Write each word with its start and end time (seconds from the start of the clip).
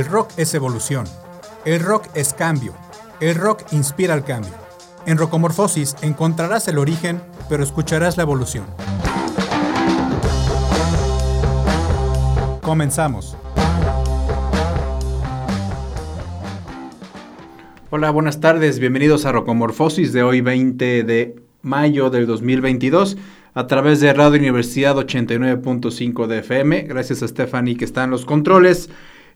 El 0.00 0.06
rock 0.06 0.30
es 0.38 0.54
evolución. 0.54 1.04
El 1.66 1.80
rock 1.80 2.06
es 2.14 2.32
cambio. 2.32 2.72
El 3.20 3.34
rock 3.34 3.64
inspira 3.70 4.14
al 4.14 4.24
cambio. 4.24 4.54
En 5.04 5.18
Rocomorfosis 5.18 5.94
encontrarás 6.00 6.66
el 6.68 6.78
origen, 6.78 7.20
pero 7.50 7.62
escucharás 7.62 8.16
la 8.16 8.22
evolución. 8.22 8.64
Comenzamos. 12.62 13.36
Hola, 17.90 18.10
buenas 18.10 18.40
tardes, 18.40 18.78
bienvenidos 18.78 19.26
a 19.26 19.32
Rocomorfosis 19.32 20.14
de 20.14 20.22
hoy 20.22 20.40
20 20.40 21.04
de 21.04 21.36
mayo 21.60 22.08
del 22.08 22.26
2022 22.26 23.18
a 23.52 23.66
través 23.66 24.00
de 24.00 24.14
Radio 24.14 24.38
Universidad 24.38 24.96
89.5 24.96 26.26
de 26.26 26.38
FM. 26.38 26.84
Gracias 26.84 27.22
a 27.22 27.28
Stephanie 27.28 27.76
que 27.76 27.84
está 27.84 28.04
en 28.04 28.10
los 28.10 28.24
controles. 28.24 28.88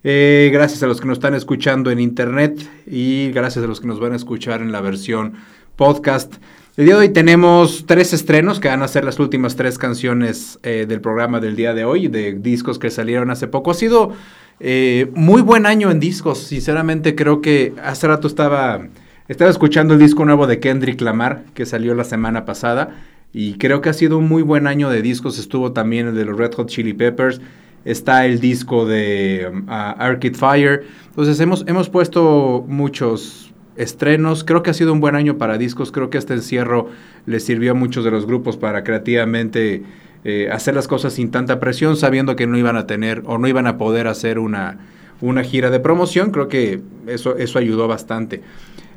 Eh, 0.07 0.51
gracias 0.53 0.83
a 0.83 0.87
los 0.87 1.01
que 1.01 1.07
nos 1.07 1.17
están 1.17 1.33
escuchando 1.33 1.91
en 1.91 1.99
internet 1.99 2.61
y 2.87 3.31
gracias 3.33 3.65
a 3.65 3.67
los 3.67 3.81
que 3.81 3.87
nos 3.87 4.01
van 4.01 4.13
a 4.13 4.17
escuchar 4.17 4.61
en 4.61 4.71
la 4.71 4.83
versión 4.83 5.33
podcast. 5.77 6.35
El 6.77 6.85
día 6.85 6.97
de 6.97 7.01
hoy 7.01 7.09
tenemos 7.09 7.87
tres 7.87 8.13
estrenos 8.13 8.61
que 8.61 8.69
van 8.69 8.83
a 8.83 8.89
ser 8.89 9.07
las 9.07 9.19
últimas 9.19 9.57
tres 9.57 9.79
canciones 9.79 10.59
eh, 10.63 10.85
del 10.87 11.01
programa 11.01 11.41
del 11.41 11.57
día 11.57 11.73
de 11.73 11.87
hoy, 11.87 12.09
de 12.09 12.35
discos 12.35 12.79
que 12.79 12.91
salieron 12.91 13.31
hace 13.31 13.47
poco. 13.47 13.71
Ha 13.71 13.75
sido 13.75 14.13
eh, 14.61 15.11
muy 15.15 15.41
buen 15.41 15.65
año 15.65 15.91
en 15.91 16.01
discos, 16.01 16.39
sinceramente 16.39 17.15
creo 17.15 17.41
que 17.41 17.73
hace 17.83 18.07
rato 18.07 18.29
estaba, 18.29 18.87
estaba 19.29 19.51
escuchando 19.51 19.95
el 19.95 20.01
disco 20.01 20.27
nuevo 20.27 20.47
de 20.47 20.61
Kendrick 20.61 21.01
Lamar 21.01 21.45
que 21.55 21.65
salió 21.65 21.95
la 21.95 22.05
semana 22.05 22.45
pasada 22.45 22.95
y 23.33 23.55
creo 23.55 23.81
que 23.81 23.89
ha 23.89 23.95
sido 23.95 24.19
un 24.19 24.29
muy 24.29 24.43
buen 24.43 24.67
año 24.67 24.91
de 24.91 25.01
discos. 25.01 25.39
Estuvo 25.39 25.73
también 25.73 26.09
el 26.09 26.15
de 26.15 26.27
los 26.27 26.37
Red 26.37 26.53
Hot 26.57 26.69
Chili 26.69 26.93
Peppers 26.93 27.41
está 27.85 28.27
el 28.27 28.41
disco 28.41 28.87
de 28.87 29.51
um, 29.51 29.65
Arcade 29.69 30.35
Fire. 30.35 30.85
Entonces 31.09 31.39
hemos, 31.41 31.65
hemos 31.67 31.89
puesto 31.89 32.65
muchos 32.67 33.53
estrenos. 33.77 34.45
Creo 34.45 34.63
que 34.63 34.71
ha 34.71 34.75
sido 34.75 34.93
un 34.93 35.01
buen 35.01 35.15
año 35.15 35.39
para 35.39 35.59
discos. 35.59 35.93
Creo 35.93 36.11
que 36.11 36.19
este 36.19 36.35
encierro 36.35 36.89
les 37.27 37.45
sirvió 37.45 37.73
a 37.73 37.75
muchos 37.75 38.05
de 38.05 38.11
los 38.11 38.27
grupos 38.27 38.57
para 38.57 38.85
creativamente 38.85 39.83
eh, 40.25 40.49
hacer 40.51 40.75
las 40.75 40.89
cosas 40.89 41.13
sin 41.13 41.31
tanta 41.31 41.61
presión, 41.61 41.97
sabiendo 41.97 42.37
que 42.37 42.47
no 42.47 42.57
iban 42.57 42.77
a 42.77 42.87
tener 42.87 43.23
o 43.27 43.39
no 43.39 43.47
iban 43.49 43.67
a 43.67 43.77
poder 43.77 44.07
hacer 44.07 44.39
una, 44.39 44.79
una 45.21 45.43
gira 45.43 45.71
de 45.71 45.81
promoción. 45.81 46.31
Creo 46.31 46.49
que 46.49 46.81
eso, 47.07 47.37
eso 47.37 47.59
ayudó 47.59 47.89
bastante. 47.89 48.43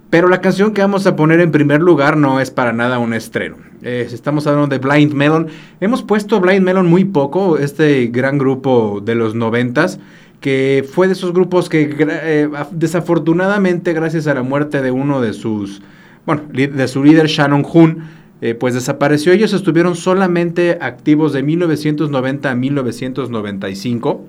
Pero 0.09 0.29
la 0.29 0.39
canción 0.39 0.73
que 0.73 0.81
vamos 0.81 1.05
a 1.05 1.15
poner 1.15 1.41
en 1.41 1.51
primer 1.51 1.81
lugar 1.81 2.15
no 2.15 2.39
es 2.39 2.49
para 2.49 2.71
nada 2.71 2.97
un 2.97 3.13
estreno. 3.13 3.57
estamos 3.81 4.47
hablando 4.47 4.67
de 4.67 4.79
Blind 4.79 5.13
Melon. 5.13 5.47
Hemos 5.81 6.01
puesto 6.01 6.39
Blind 6.39 6.63
Melon 6.63 6.87
muy 6.87 7.03
poco, 7.03 7.57
este 7.57 8.07
gran 8.07 8.37
grupo 8.37 9.01
de 9.03 9.15
los 9.15 9.35
noventas, 9.35 9.99
que 10.39 10.87
fue 10.89 11.07
de 11.07 11.13
esos 11.13 11.33
grupos 11.33 11.67
que 11.67 11.93
eh, 11.99 12.49
desafortunadamente 12.71 13.91
gracias 13.91 14.27
a 14.27 14.33
la 14.33 14.43
muerte 14.43 14.81
de 14.81 14.91
uno 14.91 15.19
de 15.19 15.33
sus, 15.33 15.81
bueno, 16.25 16.43
de 16.51 16.87
su 16.87 17.03
líder 17.03 17.27
Shannon 17.27 17.65
Hoon, 17.65 18.03
eh, 18.39 18.53
pues 18.53 18.75
desapareció. 18.75 19.33
Ellos 19.33 19.51
estuvieron 19.51 19.95
solamente 19.95 20.77
activos 20.79 21.33
de 21.33 21.43
1990 21.43 22.49
a 22.49 22.55
1995 22.55 24.25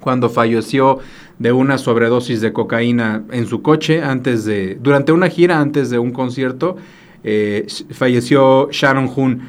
cuando 0.00 0.30
falleció 0.30 0.98
de 1.40 1.52
una 1.52 1.78
sobredosis 1.78 2.42
de 2.42 2.52
cocaína 2.52 3.22
en 3.32 3.46
su 3.46 3.62
coche 3.62 4.02
antes 4.02 4.44
de, 4.44 4.76
durante 4.80 5.10
una 5.10 5.28
gira 5.28 5.58
antes 5.58 5.88
de 5.88 5.98
un 5.98 6.12
concierto, 6.12 6.76
eh, 7.24 7.66
falleció 7.90 8.68
Shannon 8.70 9.10
Hoon. 9.16 9.40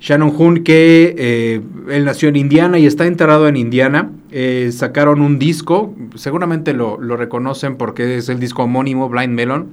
Shannon 0.00 0.34
Hoon, 0.36 0.64
que 0.64 1.14
eh, 1.18 1.60
él 1.90 2.04
nació 2.06 2.30
en 2.30 2.36
Indiana 2.36 2.78
y 2.78 2.86
está 2.86 3.06
enterrado 3.06 3.46
en 3.46 3.58
Indiana. 3.58 4.10
Eh, 4.30 4.70
sacaron 4.72 5.20
un 5.20 5.38
disco, 5.38 5.94
seguramente 6.14 6.72
lo, 6.72 6.98
lo, 6.98 7.16
reconocen 7.16 7.76
porque 7.76 8.16
es 8.16 8.30
el 8.30 8.40
disco 8.40 8.62
homónimo, 8.62 9.10
Blind 9.10 9.34
Melon, 9.34 9.68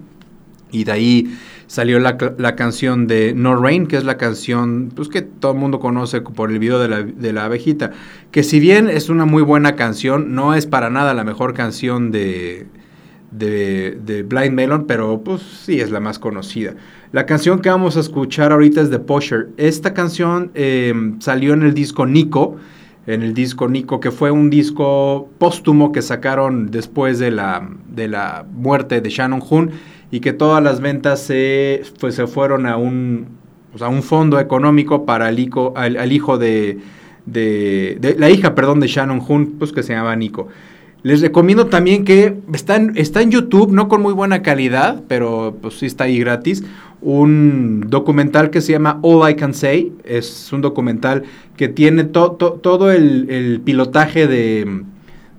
y 0.71 0.83
de 0.85 0.91
ahí 0.91 1.37
salió 1.67 1.99
la, 1.99 2.17
la, 2.37 2.55
canción 2.55 3.07
de 3.07 3.33
No 3.33 3.55
Rain, 3.55 3.87
que 3.87 3.95
es 3.97 4.03
la 4.03 4.17
canción 4.17 4.91
pues, 4.95 5.07
que 5.07 5.21
todo 5.21 5.53
el 5.53 5.57
mundo 5.57 5.79
conoce 5.79 6.21
por 6.21 6.51
el 6.51 6.59
video 6.59 6.79
de 6.79 6.87
la, 6.87 7.03
de 7.03 7.33
la, 7.33 7.45
abejita. 7.45 7.91
Que 8.31 8.43
si 8.43 8.59
bien 8.59 8.89
es 8.89 9.09
una 9.09 9.25
muy 9.25 9.41
buena 9.41 9.75
canción, 9.75 10.35
no 10.35 10.53
es 10.53 10.65
para 10.65 10.89
nada 10.89 11.13
la 11.13 11.23
mejor 11.23 11.53
canción 11.53 12.11
de, 12.11 12.67
de, 13.31 13.97
de 14.03 14.23
Blind 14.23 14.53
Melon, 14.53 14.85
pero 14.85 15.21
pues 15.23 15.41
sí 15.41 15.79
es 15.79 15.91
la 15.91 15.99
más 15.99 16.19
conocida. 16.19 16.75
La 17.13 17.25
canción 17.25 17.59
que 17.59 17.69
vamos 17.69 17.97
a 17.97 17.99
escuchar 17.99 18.51
ahorita 18.51 18.81
es 18.81 18.89
de 18.89 18.99
Pusher. 18.99 19.49
Esta 19.57 19.93
canción 19.93 20.51
eh, 20.55 20.93
salió 21.19 21.53
en 21.53 21.63
el 21.63 21.73
disco 21.73 22.05
Nico, 22.05 22.57
en 23.07 23.23
el 23.23 23.33
disco 23.33 23.67
Nico, 23.67 23.99
que 23.99 24.11
fue 24.11 24.31
un 24.31 24.49
disco 24.49 25.29
póstumo 25.37 25.91
que 25.91 26.01
sacaron 26.01 26.69
después 26.71 27.19
de 27.19 27.31
la, 27.31 27.67
de 27.89 28.07
la 28.07 28.45
muerte 28.49 29.01
de 29.01 29.09
Shannon 29.09 29.41
Hoon 29.49 29.71
y 30.11 30.19
que 30.19 30.33
todas 30.33 30.61
las 30.61 30.81
ventas 30.81 31.21
se, 31.21 31.83
pues, 31.99 32.15
se 32.15 32.27
fueron 32.27 32.67
a 32.67 32.75
un, 32.75 33.27
pues, 33.71 33.81
a 33.81 33.87
un 33.87 34.03
fondo 34.03 34.39
económico 34.39 35.05
para 35.05 35.29
el 35.29 35.39
hijo, 35.39 35.73
al, 35.75 36.11
hijo 36.11 36.37
de, 36.37 36.79
de, 37.25 38.15
la 38.19 38.29
hija, 38.29 38.53
perdón, 38.53 38.81
de 38.81 38.87
Shannon 38.87 39.21
Hoon, 39.25 39.55
pues 39.57 39.71
que 39.71 39.81
se 39.81 39.93
llama 39.93 40.15
Nico. 40.17 40.49
Les 41.03 41.21
recomiendo 41.21 41.65
también 41.65 42.05
que 42.05 42.37
está 42.53 42.75
en, 42.75 42.91
está 42.95 43.21
en 43.21 43.31
YouTube, 43.31 43.71
no 43.71 43.87
con 43.87 44.01
muy 44.03 44.13
buena 44.13 44.43
calidad, 44.43 45.01
pero 45.07 45.57
pues 45.59 45.75
sí 45.75 45.87
está 45.87 46.03
ahí 46.03 46.19
gratis, 46.19 46.63
un 47.01 47.85
documental 47.87 48.51
que 48.51 48.61
se 48.61 48.73
llama 48.73 48.99
All 49.01 49.27
I 49.27 49.35
Can 49.35 49.55
Say. 49.55 49.93
Es 50.03 50.53
un 50.53 50.61
documental 50.61 51.23
que 51.57 51.69
tiene 51.69 52.03
todo 52.03 52.91
el, 52.91 53.61
pilotaje 53.63 54.27
de, 54.27 54.83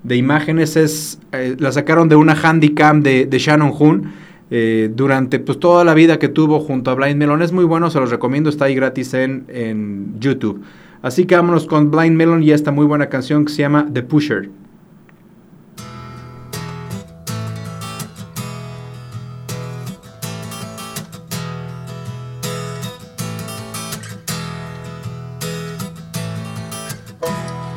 de 0.02 0.16
imágenes. 0.16 0.76
Es, 0.76 1.20
eh, 1.30 1.54
la 1.60 1.70
sacaron 1.70 2.08
de 2.08 2.16
una 2.16 2.34
handycam 2.34 3.02
de, 3.02 3.26
de 3.26 3.38
Shannon 3.38 3.72
Hoon 3.78 4.21
eh, 4.54 4.90
durante 4.94 5.38
pues, 5.38 5.58
toda 5.58 5.82
la 5.82 5.94
vida 5.94 6.18
que 6.18 6.28
tuvo 6.28 6.60
junto 6.60 6.90
a 6.90 6.94
Blind 6.94 7.16
Melon. 7.16 7.40
Es 7.40 7.52
muy 7.52 7.64
bueno, 7.64 7.88
se 7.88 7.98
los 7.98 8.10
recomiendo, 8.10 8.50
está 8.50 8.66
ahí 8.66 8.74
gratis 8.74 9.14
en, 9.14 9.46
en 9.48 10.20
YouTube. 10.20 10.62
Así 11.00 11.24
que 11.24 11.34
vámonos 11.34 11.66
con 11.66 11.90
Blind 11.90 12.14
Melon 12.14 12.42
y 12.42 12.50
esta 12.50 12.70
muy 12.70 12.84
buena 12.84 13.08
canción 13.08 13.46
que 13.46 13.52
se 13.52 13.62
llama 13.62 13.88
The 13.90 14.02
Pusher. 14.02 14.50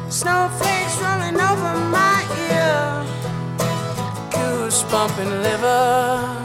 Snowflakes 0.10 1.02
rolling 1.02 1.40
over 1.40 1.74
my 1.90 2.26
ear, 2.52 3.06
bumping 4.92 5.42
liver. 5.42 6.45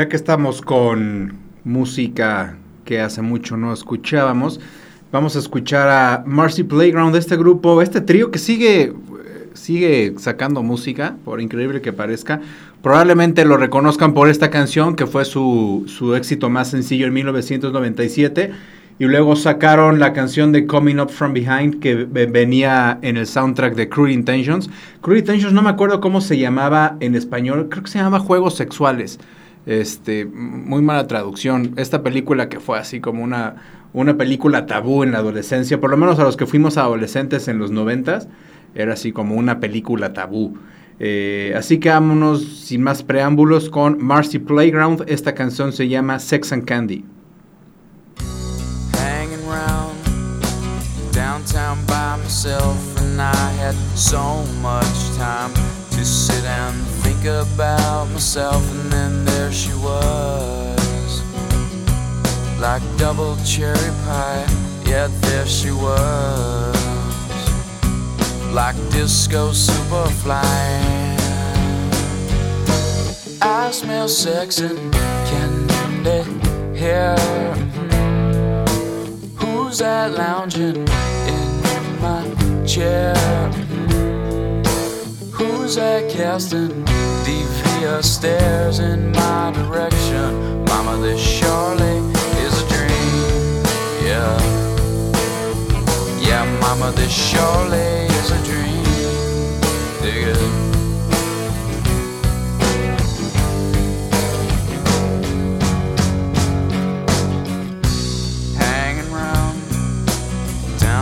Ya 0.00 0.08
que 0.08 0.16
estamos 0.16 0.62
con 0.62 1.34
música 1.62 2.56
que 2.86 3.02
hace 3.02 3.20
mucho 3.20 3.58
no 3.58 3.70
escuchábamos, 3.70 4.58
vamos 5.12 5.36
a 5.36 5.40
escuchar 5.40 5.90
a 5.90 6.24
Marcy 6.26 6.62
Playground, 6.62 7.14
este 7.16 7.36
grupo, 7.36 7.82
este 7.82 8.00
trío 8.00 8.30
que 8.30 8.38
sigue, 8.38 8.94
sigue 9.52 10.14
sacando 10.16 10.62
música, 10.62 11.16
por 11.22 11.38
increíble 11.42 11.82
que 11.82 11.92
parezca. 11.92 12.40
Probablemente 12.82 13.44
lo 13.44 13.58
reconozcan 13.58 14.14
por 14.14 14.30
esta 14.30 14.48
canción, 14.48 14.96
que 14.96 15.06
fue 15.06 15.26
su, 15.26 15.84
su 15.86 16.14
éxito 16.14 16.48
más 16.48 16.70
sencillo 16.70 17.06
en 17.06 17.12
1997. 17.12 18.50
Y 18.98 19.04
luego 19.04 19.36
sacaron 19.36 19.98
la 20.00 20.14
canción 20.14 20.50
de 20.50 20.66
Coming 20.66 20.98
Up 20.98 21.10
From 21.10 21.34
Behind 21.34 21.78
que 21.80 21.94
ve- 22.06 22.24
venía 22.24 22.98
en 23.02 23.18
el 23.18 23.26
soundtrack 23.26 23.74
de 23.74 23.90
Cruel 23.90 24.12
Intentions. 24.12 24.70
Cruel 25.02 25.18
Intentions 25.18 25.52
no 25.52 25.60
me 25.60 25.68
acuerdo 25.68 26.00
cómo 26.00 26.22
se 26.22 26.38
llamaba 26.38 26.96
en 27.00 27.14
español, 27.14 27.68
creo 27.70 27.82
que 27.82 27.90
se 27.90 27.98
llamaba 27.98 28.18
Juegos 28.20 28.56
Sexuales. 28.56 29.18
Este, 29.66 30.24
muy 30.24 30.82
mala 30.82 31.06
traducción. 31.06 31.74
Esta 31.76 32.02
película 32.02 32.48
que 32.48 32.60
fue 32.60 32.78
así 32.78 33.00
como 33.00 33.22
una, 33.22 33.56
una 33.92 34.16
película 34.16 34.66
tabú 34.66 35.02
en 35.02 35.12
la 35.12 35.18
adolescencia, 35.18 35.80
por 35.80 35.90
lo 35.90 35.96
menos 35.96 36.18
a 36.18 36.24
los 36.24 36.36
que 36.36 36.46
fuimos 36.46 36.76
adolescentes 36.76 37.48
en 37.48 37.58
los 37.58 37.70
noventas, 37.70 38.28
era 38.74 38.94
así 38.94 39.12
como 39.12 39.34
una 39.34 39.60
película 39.60 40.12
tabú. 40.12 40.56
Eh, 40.98 41.54
así 41.56 41.78
que 41.78 41.88
vámonos 41.88 42.42
sin 42.44 42.82
más 42.82 43.02
preámbulos 43.02 43.70
con 43.70 44.02
Marcy 44.04 44.38
Playground. 44.38 45.04
Esta 45.06 45.34
canción 45.34 45.72
se 45.72 45.88
llama 45.88 46.18
Sex 46.18 46.52
and 46.52 46.64
Candy. 46.64 47.04
hanging 49.20 49.46
round 49.46 49.96
downtown 51.12 51.84
by 51.86 52.16
myself, 52.16 52.76
and 53.00 53.20
I 53.20 53.52
had 53.52 53.74
so 53.96 54.44
much 54.60 55.16
time 55.16 55.52
to 55.90 56.04
sit 56.04 56.44
and 56.44 56.99
think 57.20 57.48
about 57.48 58.08
myself. 58.10 58.62
And 58.72 58.92
then 58.92 59.24
there 59.24 59.52
she 59.52 59.72
was, 59.74 61.22
like 62.58 62.82
double 62.96 63.36
cherry 63.44 63.92
pie. 64.04 64.46
Yeah, 64.84 65.08
there 65.20 65.46
she 65.46 65.70
was, 65.70 66.76
like 68.52 68.76
disco 68.90 69.50
superfly. 69.50 70.38
I 73.42 73.70
smell 73.70 74.08
sex 74.08 74.60
and 74.60 74.92
candy 75.28 76.22
here. 76.78 77.16
Hmm. 77.74 78.64
Who's 79.36 79.78
that 79.78 80.12
lounging 80.12 80.86
in 81.28 82.00
my 82.00 82.64
chair? 82.66 83.69
Who's 85.70 85.76
that 85.76 86.10
casting 86.10 86.84
devious 87.24 88.16
stares 88.16 88.80
in 88.80 89.12
my 89.12 89.52
direction? 89.54 90.64
Mama, 90.64 90.96
this 91.00 91.20
surely 91.20 91.98
is 92.42 92.60
a 92.60 92.66
dream. 92.66 93.62
Yeah. 94.04 94.36
Yeah, 96.18 96.58
mama, 96.60 96.90
this 96.96 97.12
surely 97.12 98.08
is 98.18 98.30
a 98.32 98.42
dream. 98.42 98.84
Dig 100.02 100.36
it. 100.36 100.70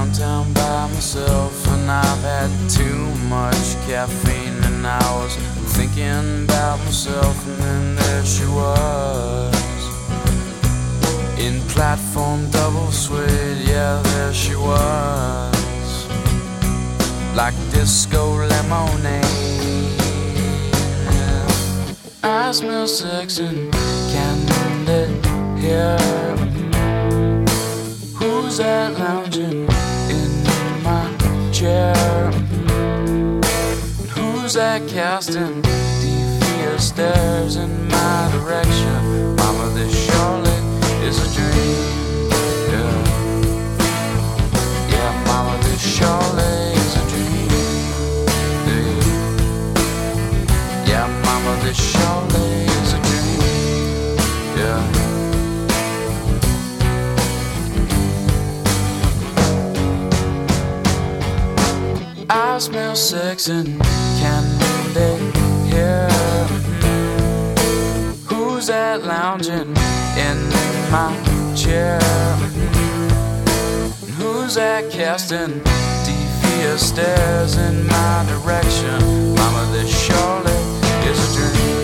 downtown 0.08 0.52
by 0.52 0.86
myself, 0.92 1.66
and 1.68 1.90
I've 1.90 2.22
had 2.22 2.50
too 2.70 2.98
much 3.28 3.74
caffeine, 3.86 4.47
and 4.78 4.86
I 4.86 5.22
was 5.22 5.34
thinking 5.76 6.44
about 6.44 6.78
myself, 6.84 7.36
and 7.48 7.58
then 7.58 7.96
there 7.96 8.24
she 8.24 8.46
was 8.46 9.82
in 11.38 11.60
platform 11.68 12.48
double 12.50 12.92
suede, 12.92 13.58
yeah, 13.66 14.00
there 14.02 14.32
she 14.32 14.54
was 14.54 16.08
like 17.34 17.54
disco 17.72 18.36
lemonade. 18.46 19.24
I 22.22 22.52
smell 22.52 22.86
sex 22.86 23.38
and 23.38 23.72
candy 24.12 25.06
here. 25.60 25.98
Who's 28.18 28.58
that 28.58 28.98
lounging 28.98 29.68
in 30.08 30.30
my 30.82 31.06
chair? 31.52 32.37
Who's 34.48 34.54
that 34.54 34.88
casting 34.88 35.60
devious 35.60 36.88
stares 36.88 37.56
in 37.56 37.86
my 37.88 38.30
direction? 38.32 39.36
Mama, 39.36 39.68
this 39.74 39.92
surely 40.06 40.58
is 41.06 41.18
a 41.20 41.28
dream. 41.36 42.30
Yeah, 42.72 42.96
yeah, 44.88 45.12
Mama, 45.26 45.54
this 45.64 45.82
surely 45.96 46.72
is 46.80 46.96
a 46.96 47.04
dream. 47.10 47.50
Yeah, 48.70 48.92
yeah 50.88 51.06
Mama, 51.26 51.52
this 51.62 51.76
surely 51.76 52.48
is 52.80 52.90
a 52.94 53.00
dream. 53.04 53.40
Yeah. 54.56 54.80
I 62.30 62.56
smell 62.58 62.96
sex 62.96 63.48
and 63.48 63.97
lounging 69.38 69.76
in 70.16 70.38
my 70.90 71.14
chair? 71.54 72.00
Who's 74.16 74.54
that 74.54 74.90
casting 74.90 75.62
devious 76.04 76.88
stares 76.88 77.56
in 77.56 77.86
my 77.86 78.24
direction? 78.28 79.34
Mama, 79.34 79.70
this 79.72 79.90
surely 80.06 80.52
is 81.08 81.18
a 81.22 81.30
dream. 81.36 81.76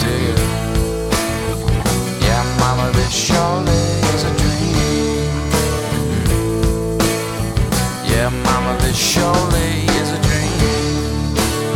Dig 0.00 0.22
it. 0.30 0.38
Yeah, 2.22 2.44
Mama, 2.60 2.90
this 2.92 3.12
surely 3.12 3.72
is 4.14 4.24
a 4.24 4.32
dream. 4.36 4.48
Yeah, 8.04 8.30
mama, 8.44 8.76
this 8.80 8.96
surely 8.96 9.86
is 10.00 10.10
a 10.10 10.20
dream. 10.22 10.58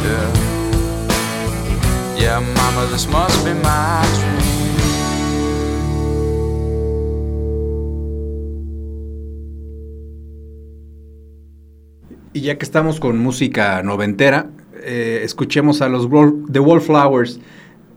Yeah. 0.04 0.52
Yeah, 2.18 2.40
mama, 2.40 2.86
this 2.90 3.06
must 3.06 3.44
be 3.44 3.52
my 3.54 4.04
dream. 4.14 4.51
Y 12.32 12.40
ya 12.40 12.56
que 12.56 12.64
estamos 12.64 12.98
con 12.98 13.18
música 13.18 13.82
noventera, 13.82 14.46
eh, 14.82 15.20
escuchemos 15.22 15.82
a 15.82 15.88
los 15.88 16.06
Wall- 16.06 16.44
The 16.50 16.60
Wallflowers. 16.60 17.40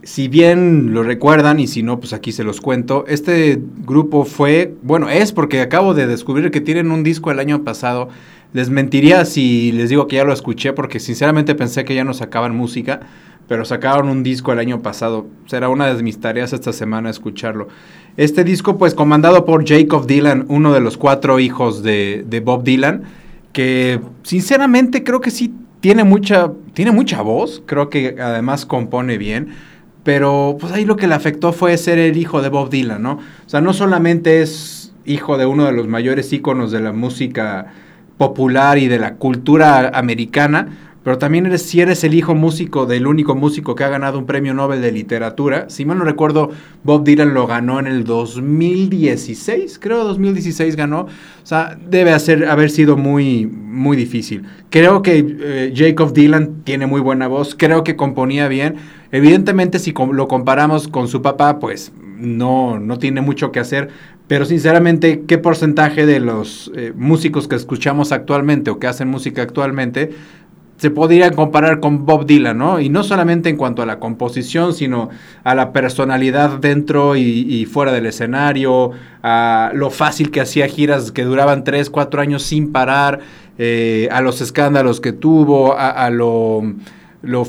Si 0.02 0.28
bien 0.28 0.92
lo 0.94 1.02
recuerdan 1.02 1.58
y 1.58 1.66
si 1.66 1.82
no, 1.82 1.98
pues 1.98 2.12
aquí 2.12 2.32
se 2.32 2.44
los 2.44 2.60
cuento. 2.60 3.04
Este 3.08 3.60
grupo 3.86 4.24
fue, 4.24 4.74
bueno, 4.82 5.08
es 5.08 5.32
porque 5.32 5.60
acabo 5.60 5.94
de 5.94 6.06
descubrir 6.06 6.50
que 6.50 6.60
tienen 6.60 6.92
un 6.92 7.02
disco 7.02 7.30
el 7.30 7.40
año 7.40 7.64
pasado. 7.64 8.08
Les 8.52 8.70
mentiría 8.70 9.24
si 9.24 9.72
les 9.72 9.88
digo 9.88 10.06
que 10.06 10.16
ya 10.16 10.24
lo 10.24 10.32
escuché 10.32 10.72
porque 10.72 11.00
sinceramente 11.00 11.54
pensé 11.54 11.84
que 11.84 11.94
ya 11.94 12.04
no 12.04 12.14
sacaban 12.14 12.54
música, 12.54 13.00
pero 13.48 13.64
sacaron 13.64 14.08
un 14.08 14.22
disco 14.22 14.52
el 14.52 14.60
año 14.60 14.80
pasado. 14.80 15.26
Será 15.46 15.70
una 15.70 15.92
de 15.92 16.02
mis 16.02 16.20
tareas 16.20 16.52
esta 16.52 16.72
semana 16.72 17.10
escucharlo. 17.10 17.66
Este 18.16 18.44
disco 18.44 18.78
pues 18.78 18.94
comandado 18.94 19.44
por 19.44 19.66
Jacob 19.66 20.06
Dylan, 20.06 20.44
uno 20.48 20.72
de 20.72 20.80
los 20.80 20.96
cuatro 20.98 21.40
hijos 21.40 21.82
de, 21.82 22.24
de 22.28 22.40
Bob 22.40 22.62
Dylan, 22.62 23.02
que 23.56 24.00
sinceramente 24.22 25.02
creo 25.02 25.22
que 25.22 25.30
sí 25.30 25.50
tiene 25.80 26.04
mucha, 26.04 26.52
tiene 26.74 26.90
mucha 26.90 27.22
voz, 27.22 27.62
creo 27.64 27.88
que 27.88 28.16
además 28.20 28.66
compone 28.66 29.16
bien, 29.16 29.48
pero 30.04 30.58
pues 30.60 30.74
ahí 30.74 30.84
lo 30.84 30.96
que 30.96 31.06
le 31.06 31.14
afectó 31.14 31.54
fue 31.54 31.74
ser 31.78 31.98
el 31.98 32.18
hijo 32.18 32.42
de 32.42 32.50
Bob 32.50 32.68
Dylan, 32.68 33.00
¿no? 33.00 33.12
O 33.12 33.48
sea, 33.48 33.62
no 33.62 33.72
solamente 33.72 34.42
es 34.42 34.92
hijo 35.06 35.38
de 35.38 35.46
uno 35.46 35.64
de 35.64 35.72
los 35.72 35.88
mayores 35.88 36.30
íconos 36.34 36.70
de 36.70 36.80
la 36.80 36.92
música 36.92 37.72
popular 38.18 38.76
y 38.76 38.88
de 38.88 38.98
la 38.98 39.14
cultura 39.14 39.88
americana, 39.94 40.85
pero 41.06 41.18
también 41.18 41.46
eres, 41.46 41.62
si 41.62 41.80
eres 41.80 42.02
el 42.02 42.14
hijo 42.14 42.34
músico 42.34 42.84
del 42.84 43.06
único 43.06 43.36
músico 43.36 43.76
que 43.76 43.84
ha 43.84 43.88
ganado 43.88 44.18
un 44.18 44.26
premio 44.26 44.54
Nobel 44.54 44.82
de 44.82 44.90
literatura, 44.90 45.70
si 45.70 45.84
mal 45.84 45.98
no 45.98 46.04
recuerdo, 46.04 46.50
Bob 46.82 47.04
Dylan 47.04 47.32
lo 47.32 47.46
ganó 47.46 47.78
en 47.78 47.86
el 47.86 48.02
2016, 48.02 49.78
creo 49.78 50.02
2016 50.02 50.74
ganó, 50.74 51.02
o 51.02 51.08
sea, 51.44 51.78
debe 51.88 52.12
hacer, 52.12 52.46
haber 52.46 52.70
sido 52.70 52.96
muy, 52.96 53.46
muy 53.46 53.96
difícil. 53.96 54.46
Creo 54.68 55.02
que 55.02 55.24
eh, 55.40 55.72
Jacob 55.76 56.12
Dylan 56.12 56.64
tiene 56.64 56.88
muy 56.88 57.00
buena 57.00 57.28
voz, 57.28 57.54
creo 57.56 57.84
que 57.84 57.94
componía 57.94 58.48
bien, 58.48 58.74
evidentemente 59.12 59.78
si 59.78 59.94
lo 60.10 60.26
comparamos 60.26 60.88
con 60.88 61.06
su 61.06 61.22
papá, 61.22 61.60
pues 61.60 61.92
no, 62.18 62.80
no 62.80 62.98
tiene 62.98 63.20
mucho 63.20 63.52
que 63.52 63.60
hacer, 63.60 63.90
pero 64.26 64.44
sinceramente, 64.44 65.22
¿qué 65.28 65.38
porcentaje 65.38 66.04
de 66.04 66.18
los 66.18 66.72
eh, 66.74 66.92
músicos 66.96 67.46
que 67.46 67.54
escuchamos 67.54 68.10
actualmente 68.10 68.72
o 68.72 68.80
que 68.80 68.88
hacen 68.88 69.06
música 69.06 69.42
actualmente 69.42 70.10
se 70.76 70.90
podría 70.90 71.30
comparar 71.30 71.80
con 71.80 72.04
Bob 72.04 72.26
Dylan, 72.26 72.58
¿no? 72.58 72.80
Y 72.80 72.88
no 72.88 73.02
solamente 73.02 73.48
en 73.48 73.56
cuanto 73.56 73.82
a 73.82 73.86
la 73.86 73.98
composición, 73.98 74.74
sino 74.74 75.08
a 75.42 75.54
la 75.54 75.72
personalidad 75.72 76.58
dentro 76.58 77.16
y, 77.16 77.66
fuera 77.66 77.92
del 77.92 78.06
escenario, 78.06 78.90
a 79.22 79.70
lo 79.74 79.90
fácil 79.90 80.30
que 80.30 80.40
hacía 80.40 80.68
giras 80.68 81.12
que 81.12 81.24
duraban 81.24 81.64
tres, 81.64 81.88
cuatro 81.88 82.20
años 82.20 82.42
sin 82.42 82.72
parar, 82.72 83.20
eh, 83.58 84.08
a 84.12 84.20
los 84.20 84.42
escándalos 84.42 85.00
que 85.00 85.12
tuvo, 85.12 85.74
a, 85.78 86.10
lo, 86.10 86.62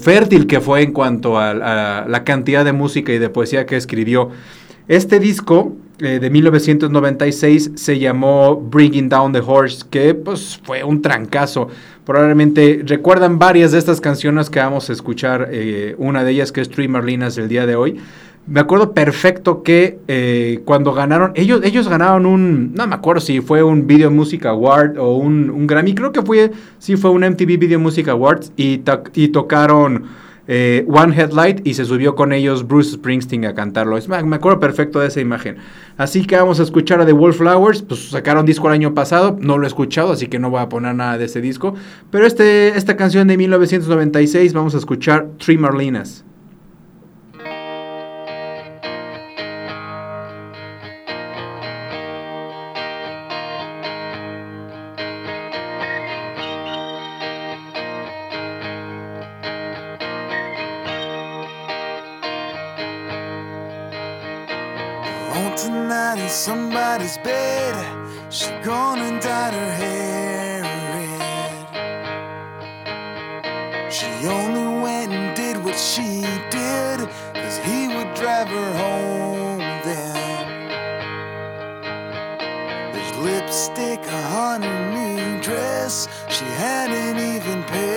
fértil 0.01 0.47
que 0.47 0.61
fue 0.61 0.81
en 0.83 0.93
cuanto 0.93 1.37
a, 1.37 1.51
a 1.51 2.07
la 2.07 2.23
cantidad 2.23 2.63
de 2.63 2.71
música 2.71 3.11
y 3.11 3.19
de 3.19 3.29
poesía 3.29 3.65
que 3.65 3.75
escribió. 3.75 4.29
Este 4.87 5.19
disco 5.19 5.75
eh, 5.99 6.19
de 6.19 6.29
1996 6.29 7.71
se 7.73 7.97
llamó 7.97 8.55
Bringing 8.55 9.09
Down 9.09 9.33
the 9.33 9.39
Horse, 9.39 9.83
que 9.89 10.13
pues 10.13 10.59
fue 10.63 10.83
un 10.83 11.01
trancazo. 11.01 11.69
Probablemente 12.07 12.83
recuerdan 12.85 13.37
varias 13.37 13.73
de 13.73 13.79
estas 13.79 13.99
canciones 13.99 14.49
que 14.49 14.59
vamos 14.59 14.89
a 14.89 14.93
escuchar, 14.93 15.49
eh, 15.51 15.93
una 15.97 16.23
de 16.23 16.31
ellas 16.31 16.53
que 16.53 16.61
es 16.61 16.69
Three 16.69 16.87
Marlinas 16.87 17.37
el 17.37 17.49
día 17.49 17.65
de 17.65 17.75
hoy. 17.75 17.99
Me 18.47 18.61
acuerdo 18.61 18.93
perfecto 18.93 19.61
que 19.61 19.99
eh, 20.07 20.61
cuando 20.63 20.93
ganaron, 20.93 21.33
ellos, 21.35 21.59
ellos 21.65 21.89
ganaron 21.89 22.25
un, 22.25 22.73
no 22.73 22.87
me 22.87 22.95
acuerdo 22.95 23.19
si 23.19 23.41
fue 23.41 23.61
un 23.61 23.87
Video 23.87 24.09
Music 24.09 24.45
Award 24.45 24.97
o 24.97 25.17
un, 25.17 25.49
un 25.49 25.67
Grammy, 25.67 25.93
creo 25.93 26.13
que 26.13 26.21
fue, 26.21 26.49
sí 26.79 26.95
fue 26.95 27.11
un 27.11 27.25
MTV 27.25 27.57
Video 27.59 27.77
Music 27.77 28.07
Awards 28.07 28.53
y, 28.55 28.81
y 29.13 29.27
tocaron 29.27 30.05
eh, 30.47 30.85
One 30.87 31.15
Headlight 31.15 31.65
y 31.67 31.73
se 31.73 31.85
subió 31.85 32.15
con 32.15 32.31
ellos 32.33 32.67
Bruce 32.67 32.91
Springsteen 32.91 33.45
a 33.45 33.53
cantarlo. 33.53 33.97
me 34.07 34.35
acuerdo 34.35 34.59
perfecto 34.59 34.99
de 34.99 35.07
esa 35.07 35.19
imagen. 35.19 35.57
Así 35.97 36.25
que 36.25 36.35
vamos 36.35 36.59
a 36.59 36.63
escuchar 36.63 37.01
a 37.01 37.05
The 37.05 37.13
Wallflowers. 37.13 37.81
Pues 37.81 38.09
sacaron 38.09 38.45
disco 38.45 38.67
el 38.67 38.73
año 38.73 38.93
pasado, 38.93 39.37
no 39.39 39.57
lo 39.57 39.65
he 39.65 39.67
escuchado, 39.67 40.11
así 40.13 40.27
que 40.27 40.39
no 40.39 40.49
voy 40.49 40.61
a 40.61 40.69
poner 40.69 40.95
nada 40.95 41.17
de 41.17 41.25
ese 41.25 41.41
disco. 41.41 41.75
Pero 42.11 42.25
este, 42.25 42.69
esta 42.77 42.95
canción 42.95 43.27
de 43.27 43.37
1996 43.37 44.53
vamos 44.53 44.75
a 44.75 44.77
escuchar 44.77 45.27
Three 45.37 45.57
Marlinas. 45.57 46.26
Somebody's 66.29 67.17
bed. 67.17 67.75
She 68.29 68.51
gone 68.63 68.99
and 68.99 69.19
dyed 69.21 69.53
her 69.53 69.71
hair 69.81 70.61
red. 70.93 71.67
She 73.91 74.27
only 74.27 74.81
went 74.81 75.11
and 75.11 75.35
did 75.35 75.57
what 75.63 75.77
she 75.77 76.21
did, 76.49 77.09
cause 77.33 77.57
he 77.59 77.87
would 77.87 78.13
drive 78.13 78.47
her 78.49 78.73
home 78.83 79.59
then. 79.83 80.47
There's 82.93 83.15
lipstick 83.17 84.05
on 84.13 84.61
her 84.61 84.91
new 84.93 85.41
dress, 85.41 86.07
she 86.29 86.45
hadn't 86.45 87.17
even 87.19 87.63
paid 87.63 87.96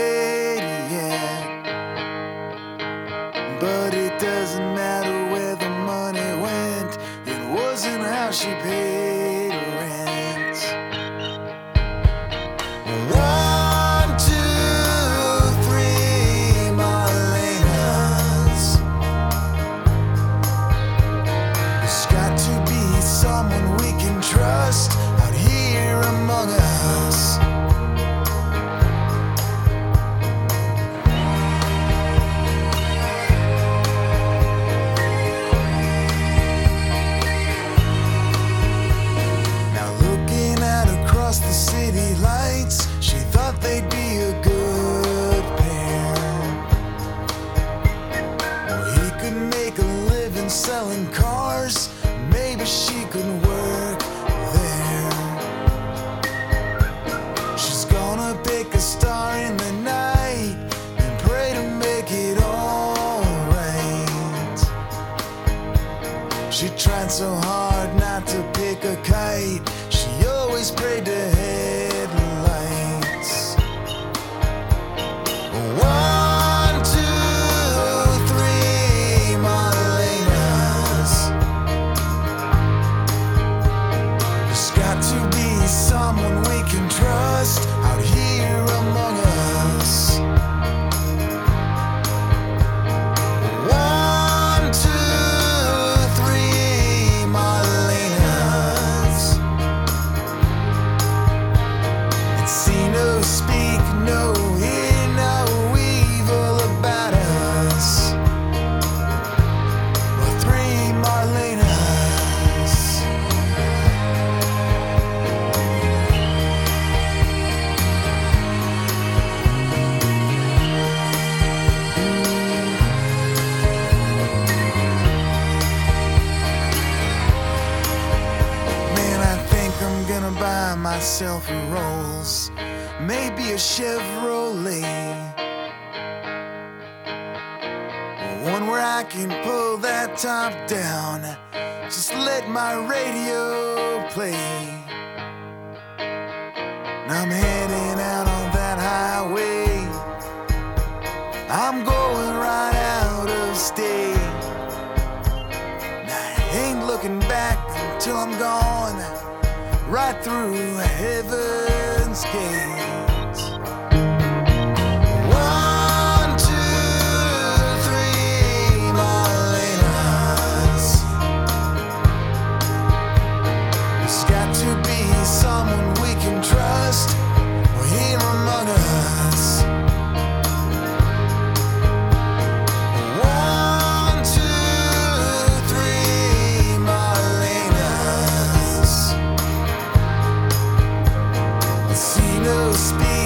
speak, 192.75 193.20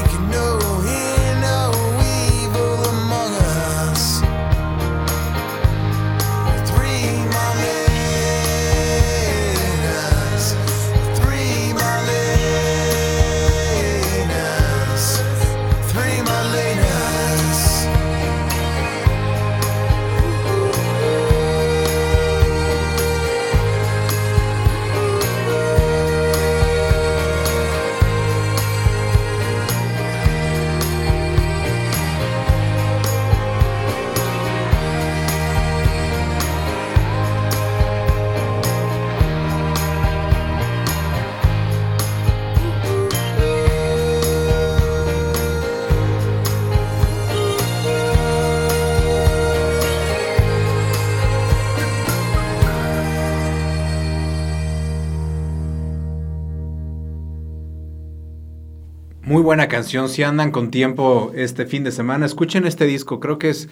buena 59.45 59.69
canción. 59.69 60.09
Si 60.09 60.23
andan 60.25 60.50
con 60.50 60.71
tiempo 60.71 61.33
este 61.37 61.67
fin 61.67 61.85
de 61.85 61.93
semana, 61.93 62.26
escuchen 62.26 62.67
este 62.67 62.87
disco. 62.87 63.21
Creo 63.21 63.39
que 63.39 63.50
es, 63.50 63.69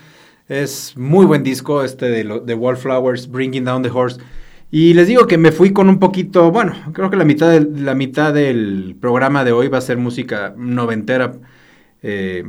es 0.49 0.97
muy 0.97 1.27
buen 1.27 1.43
disco 1.43 1.83
este 1.83 2.07
de, 2.09 2.25
lo- 2.25 2.41
de 2.41 2.55
Wallflowers, 2.55 3.29
Bringing 3.31 3.65
Down 3.65 3.83
the 3.83 3.91
Horse. 3.91 4.21
Y 4.71 4.95
les 4.95 5.07
digo 5.09 5.27
que 5.27 5.37
me 5.39 5.53
fui 5.53 5.73
con 5.73 5.89
un 5.89 5.99
poquito, 5.99 6.51
bueno, 6.51 6.75
creo 6.95 7.11
que 7.11 7.17
la 7.17 7.25
mitad 7.27 7.61
la 7.61 7.95
mitad 7.95 8.33
del 8.33 8.97
programa 9.01 9.45
de 9.45 9.53
hoy 9.53 9.69
va 9.69 9.79
a 9.79 9.83
ser 9.83 9.99
música 9.99 10.55
noventera. 10.57 11.33
eh, 12.03 12.45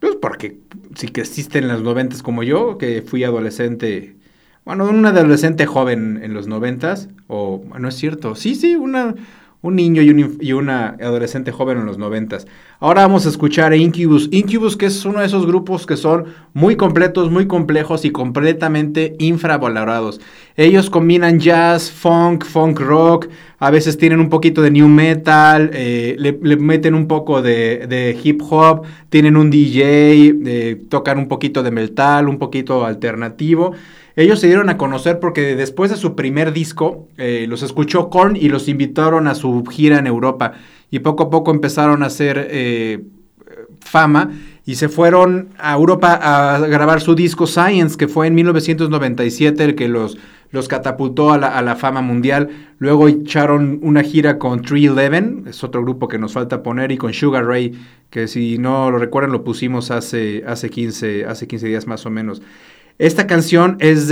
pues 0.00 0.16
porque 0.16 0.58
si 0.96 1.08
creciste 1.08 1.58
en 1.58 1.68
los 1.68 1.82
noventas 1.82 2.22
como 2.22 2.42
yo, 2.42 2.76
que 2.78 3.02
fui 3.02 3.22
adolescente, 3.24 4.16
bueno, 4.64 4.88
un 4.88 5.04
adolescente 5.06 5.66
joven 5.66 6.20
en 6.22 6.34
los 6.34 6.48
noventas, 6.48 7.08
o 7.28 7.62
no 7.78 7.88
es 7.88 7.94
cierto, 7.94 8.34
sí, 8.34 8.54
sí, 8.56 8.74
una, 8.76 9.14
un 9.62 9.76
niño 9.76 10.02
y, 10.02 10.10
un 10.10 10.38
y 10.40 10.52
una 10.52 10.88
adolescente 10.88 11.52
joven 11.52 11.78
en 11.78 11.86
los 11.86 11.98
noventas. 11.98 12.46
Ahora 12.82 13.02
vamos 13.02 13.26
a 13.26 13.28
escuchar 13.28 13.70
a 13.70 13.76
Incubus. 13.76 14.28
Incubus, 14.32 14.76
que 14.76 14.86
es 14.86 15.04
uno 15.04 15.20
de 15.20 15.26
esos 15.26 15.46
grupos 15.46 15.86
que 15.86 15.96
son 15.96 16.24
muy 16.52 16.74
completos, 16.74 17.30
muy 17.30 17.46
complejos 17.46 18.04
y 18.04 18.10
completamente 18.10 19.14
infravalorados. 19.20 20.20
Ellos 20.56 20.90
combinan 20.90 21.38
jazz, 21.38 21.92
funk, 21.92 22.44
funk 22.44 22.80
rock, 22.80 23.28
a 23.60 23.70
veces 23.70 23.98
tienen 23.98 24.18
un 24.18 24.28
poquito 24.28 24.62
de 24.62 24.72
new 24.72 24.88
metal, 24.88 25.70
eh, 25.72 26.16
le, 26.18 26.56
meten 26.56 26.96
un 26.96 27.06
poco 27.06 27.40
de, 27.40 27.86
de 27.86 28.18
hip 28.20 28.42
hop, 28.50 28.82
tienen 29.10 29.36
un 29.36 29.48
DJ, 29.48 30.34
eh, 30.44 30.82
tocan 30.88 31.18
un 31.18 31.28
poquito 31.28 31.62
de 31.62 31.70
metal, 31.70 32.28
un 32.28 32.40
poquito 32.40 32.84
alternativo. 32.84 33.74
Ellos 34.16 34.40
se 34.40 34.48
dieron 34.48 34.68
a 34.68 34.76
conocer 34.76 35.20
porque 35.20 35.56
después 35.56 35.90
de 35.90 35.96
su 35.96 36.16
primer 36.16 36.52
disco 36.52 37.08
eh, 37.16 37.46
los 37.48 37.62
escuchó 37.62 38.10
Korn 38.10 38.36
y 38.36 38.48
los 38.48 38.68
invitaron 38.68 39.26
a 39.26 39.36
su 39.36 39.64
gira 39.66 39.98
en 39.98 40.06
Europa. 40.06 40.54
Y 40.92 41.00
poco 41.00 41.24
a 41.24 41.30
poco 41.30 41.50
empezaron 41.50 42.04
a 42.04 42.06
hacer 42.06 42.46
eh, 42.50 43.02
fama 43.80 44.30
y 44.64 44.76
se 44.76 44.88
fueron 44.88 45.48
a 45.58 45.74
Europa 45.74 46.18
a 46.22 46.58
grabar 46.58 47.00
su 47.00 47.14
disco 47.14 47.46
Science, 47.46 47.96
que 47.96 48.08
fue 48.08 48.28
en 48.28 48.34
1997 48.34 49.64
el 49.64 49.74
que 49.74 49.88
los, 49.88 50.18
los 50.50 50.68
catapultó 50.68 51.32
a 51.32 51.38
la, 51.38 51.48
a 51.48 51.62
la 51.62 51.76
fama 51.76 52.02
mundial. 52.02 52.50
Luego 52.78 53.08
echaron 53.08 53.80
una 53.82 54.02
gira 54.02 54.38
con 54.38 54.62
311, 54.62 55.50
es 55.50 55.64
otro 55.64 55.82
grupo 55.82 56.06
que 56.06 56.18
nos 56.18 56.34
falta 56.34 56.62
poner, 56.62 56.92
y 56.92 56.98
con 56.98 57.12
Sugar 57.12 57.46
Ray, 57.46 57.72
que 58.10 58.28
si 58.28 58.58
no 58.58 58.90
lo 58.90 58.98
recuerdan 58.98 59.32
lo 59.32 59.42
pusimos 59.42 59.90
hace, 59.90 60.44
hace, 60.46 60.70
15, 60.70 61.24
hace 61.24 61.48
15 61.48 61.66
días 61.66 61.86
más 61.86 62.06
o 62.06 62.10
menos. 62.10 62.42
Esta 62.98 63.26
canción 63.26 63.76
es, 63.80 64.06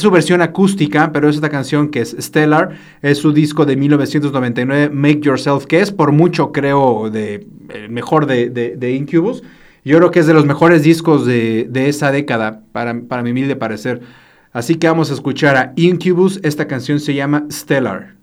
su 0.00 0.10
versión 0.10 0.42
acústica, 0.42 1.12
pero 1.12 1.28
es 1.28 1.36
esta 1.36 1.48
canción 1.48 1.88
que 1.88 2.00
es 2.00 2.16
Stellar, 2.20 2.76
es 3.02 3.18
su 3.18 3.32
disco 3.32 3.64
de 3.64 3.76
1999, 3.76 4.90
Make 4.90 5.20
Yourself, 5.20 5.66
que 5.66 5.80
es 5.80 5.90
por 5.90 6.12
mucho, 6.12 6.52
creo, 6.52 7.06
el 7.06 7.88
mejor 7.88 8.26
de 8.26 8.94
Incubus. 8.94 9.42
Yo 9.84 9.96
creo 9.96 10.10
que 10.10 10.20
es 10.20 10.26
de 10.26 10.34
los 10.34 10.44
mejores 10.44 10.82
discos 10.82 11.24
de, 11.24 11.66
de 11.70 11.88
esa 11.88 12.12
década, 12.12 12.62
para, 12.72 13.00
para 13.00 13.22
mi 13.22 13.30
humilde 13.30 13.56
parecer. 13.56 14.02
Así 14.52 14.74
que 14.74 14.88
vamos 14.88 15.10
a 15.10 15.14
escuchar 15.14 15.56
a 15.56 15.72
Incubus, 15.76 16.40
esta 16.42 16.66
canción 16.66 17.00
se 17.00 17.14
llama 17.14 17.46
Stellar. 17.50 18.14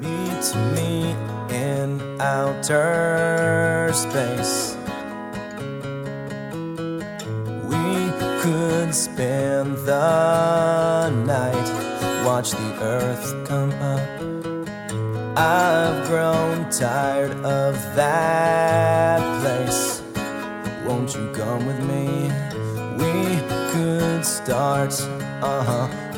Meet 0.00 0.54
me 0.74 1.14
in 1.50 1.98
outer 2.20 3.88
space. 3.92 4.67
Could 8.88 8.94
spend 8.94 9.76
the 9.84 11.10
night, 11.10 12.24
watch 12.24 12.52
the 12.52 12.82
earth 12.82 13.46
come 13.46 13.70
up. 13.82 14.08
I've 15.36 16.06
grown 16.08 16.70
tired 16.70 17.32
of 17.44 17.74
that 17.94 19.20
place. 19.42 20.00
Won't 20.86 21.14
you 21.14 21.30
come 21.34 21.66
with 21.66 21.80
me? 21.80 22.32
We 22.96 23.42
could 23.72 24.24
start, 24.24 24.98
uh 25.42 25.64
huh. 25.64 26.08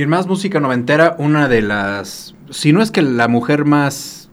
Y 0.00 0.06
más 0.06 0.26
música 0.26 0.60
noventera, 0.60 1.14
una 1.18 1.46
de 1.46 1.60
las, 1.60 2.34
si 2.48 2.72
no 2.72 2.80
es 2.80 2.90
que 2.90 3.02
la 3.02 3.28
mujer 3.28 3.66
más 3.66 4.30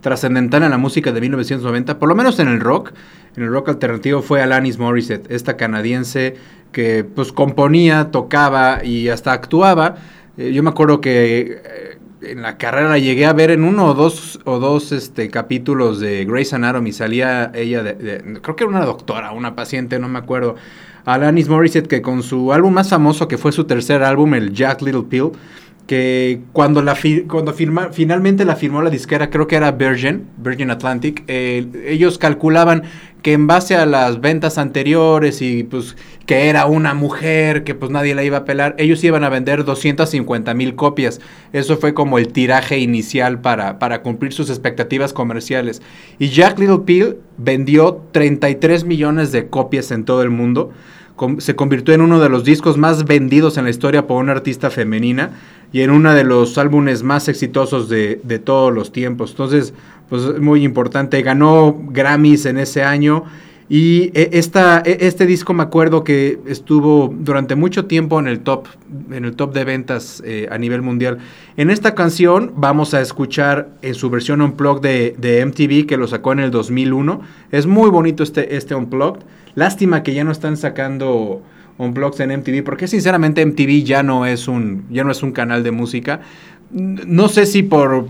trascendental 0.00 0.62
en 0.62 0.70
la 0.70 0.78
música 0.78 1.10
de 1.10 1.20
1990, 1.20 1.98
por 1.98 2.08
lo 2.08 2.14
menos 2.14 2.38
en 2.38 2.46
el 2.46 2.60
rock, 2.60 2.92
en 3.36 3.42
el 3.42 3.50
rock 3.50 3.70
alternativo 3.70 4.22
fue 4.22 4.40
Alanis 4.42 4.78
Morissette, 4.78 5.28
esta 5.28 5.56
canadiense 5.56 6.36
que 6.70 7.02
pues 7.02 7.32
componía, 7.32 8.12
tocaba 8.12 8.84
y 8.84 9.08
hasta 9.08 9.32
actuaba. 9.32 9.96
Eh, 10.36 10.52
yo 10.52 10.62
me 10.62 10.70
acuerdo 10.70 11.00
que 11.00 11.62
eh, 11.64 11.98
en 12.22 12.42
la 12.42 12.56
carrera 12.56 12.96
llegué 12.98 13.26
a 13.26 13.32
ver 13.32 13.50
en 13.50 13.64
uno 13.64 13.86
o 13.86 13.94
dos 13.94 14.38
o 14.44 14.60
dos 14.60 14.92
este 14.92 15.30
capítulos 15.30 15.98
de 15.98 16.26
Grey's 16.26 16.52
Anatomy 16.52 16.92
salía 16.92 17.50
ella 17.56 17.82
de- 17.82 18.38
creo 18.40 18.54
que 18.54 18.62
era 18.62 18.70
una 18.70 18.84
doctora, 18.84 19.32
una 19.32 19.56
paciente, 19.56 19.98
no 19.98 20.08
me 20.08 20.20
acuerdo. 20.20 20.54
Alanis 21.08 21.48
Morissette 21.48 21.88
que 21.88 22.02
con 22.02 22.22
su 22.22 22.52
álbum 22.52 22.74
más 22.74 22.90
famoso 22.90 23.28
que 23.28 23.38
fue 23.38 23.50
su 23.50 23.64
tercer 23.64 24.02
álbum, 24.02 24.34
el 24.34 24.52
Jack 24.52 24.82
Little 24.82 25.04
Pill, 25.04 25.30
que 25.88 26.42
cuando 26.52 26.82
la 26.82 26.94
cuando 27.28 27.54
finalmente 27.54 28.44
la 28.44 28.56
firmó 28.56 28.82
la 28.82 28.90
disquera, 28.90 29.30
creo 29.30 29.46
que 29.46 29.56
era 29.56 29.72
Virgin, 29.72 30.26
Virgin 30.36 30.70
Atlantic, 30.70 31.24
eh, 31.28 31.66
ellos 31.86 32.18
calculaban 32.18 32.82
que 33.22 33.32
en 33.32 33.46
base 33.46 33.74
a 33.74 33.86
las 33.86 34.20
ventas 34.20 34.58
anteriores 34.58 35.40
y 35.40 35.64
pues 35.64 35.96
que 36.26 36.50
era 36.50 36.66
una 36.66 36.92
mujer, 36.92 37.64
que 37.64 37.74
pues 37.74 37.90
nadie 37.90 38.14
la 38.14 38.22
iba 38.22 38.36
a 38.36 38.44
pelar, 38.44 38.74
ellos 38.76 39.02
iban 39.02 39.24
a 39.24 39.30
vender 39.30 39.64
250 39.64 40.52
mil 40.52 40.74
copias. 40.74 41.22
Eso 41.54 41.78
fue 41.78 41.94
como 41.94 42.18
el 42.18 42.28
tiraje 42.28 42.78
inicial 42.78 43.40
para, 43.40 43.78
para 43.78 44.02
cumplir 44.02 44.34
sus 44.34 44.50
expectativas 44.50 45.14
comerciales. 45.14 45.80
Y 46.18 46.28
Jack 46.28 46.58
Little 46.58 46.80
Pill 46.84 47.16
vendió 47.38 48.04
33 48.12 48.84
millones 48.84 49.32
de 49.32 49.48
copias 49.48 49.90
en 49.90 50.04
todo 50.04 50.22
el 50.22 50.28
mundo. 50.28 50.70
Se 51.38 51.56
convirtió 51.56 51.94
en 51.94 52.00
uno 52.00 52.20
de 52.20 52.28
los 52.28 52.44
discos 52.44 52.76
más 52.76 53.04
vendidos 53.04 53.56
en 53.58 53.64
la 53.64 53.70
historia 53.70 54.06
por 54.06 54.22
una 54.22 54.32
artista 54.32 54.70
femenina 54.70 55.30
y 55.72 55.82
en 55.82 55.90
uno 55.90 56.14
de 56.14 56.24
los 56.24 56.56
álbumes 56.58 57.02
más 57.02 57.28
exitosos 57.28 57.88
de, 57.88 58.20
de 58.22 58.38
todos 58.38 58.72
los 58.72 58.92
tiempos. 58.92 59.30
Entonces, 59.30 59.74
pues 60.08 60.22
es 60.24 60.40
muy 60.40 60.64
importante. 60.64 61.20
Ganó 61.22 61.76
Grammys 61.90 62.46
en 62.46 62.58
ese 62.58 62.82
año 62.82 63.24
y 63.68 64.10
eh, 64.14 64.30
esta, 64.32 64.82
eh, 64.84 64.98
este 65.00 65.26
disco 65.26 65.52
me 65.52 65.62
acuerdo 65.62 66.02
que 66.02 66.38
estuvo 66.46 67.14
durante 67.14 67.54
mucho 67.54 67.84
tiempo 67.84 68.18
en 68.18 68.26
el 68.26 68.40
top, 68.40 68.66
en 69.10 69.26
el 69.26 69.36
top 69.36 69.52
de 69.52 69.64
ventas 69.64 70.22
eh, 70.24 70.48
a 70.50 70.56
nivel 70.56 70.80
mundial. 70.80 71.18
En 71.58 71.68
esta 71.68 71.94
canción 71.94 72.52
vamos 72.56 72.94
a 72.94 73.02
escuchar 73.02 73.68
en 73.82 73.94
su 73.94 74.08
versión 74.08 74.40
unplugged 74.40 74.80
de, 74.80 75.14
de 75.18 75.44
MTV 75.44 75.86
que 75.86 75.98
lo 75.98 76.06
sacó 76.06 76.32
en 76.32 76.40
el 76.40 76.50
2001. 76.50 77.20
Es 77.50 77.66
muy 77.66 77.90
bonito 77.90 78.22
este, 78.22 78.56
este 78.56 78.74
unplugged. 78.74 79.20
Lástima 79.54 80.02
que 80.02 80.14
ya 80.14 80.24
no 80.24 80.32
están 80.32 80.56
sacando 80.56 81.42
unplugged 81.76 82.22
en 82.22 82.40
MTV 82.40 82.64
porque 82.64 82.88
sinceramente 82.88 83.44
MTV 83.44 83.84
ya 83.84 84.02
no 84.02 84.24
es 84.24 84.48
un, 84.48 84.86
ya 84.90 85.04
no 85.04 85.10
es 85.10 85.22
un 85.22 85.32
canal 85.32 85.62
de 85.62 85.72
música. 85.72 86.20
No 86.70 87.28
sé 87.28 87.46
si 87.46 87.62
por 87.62 88.06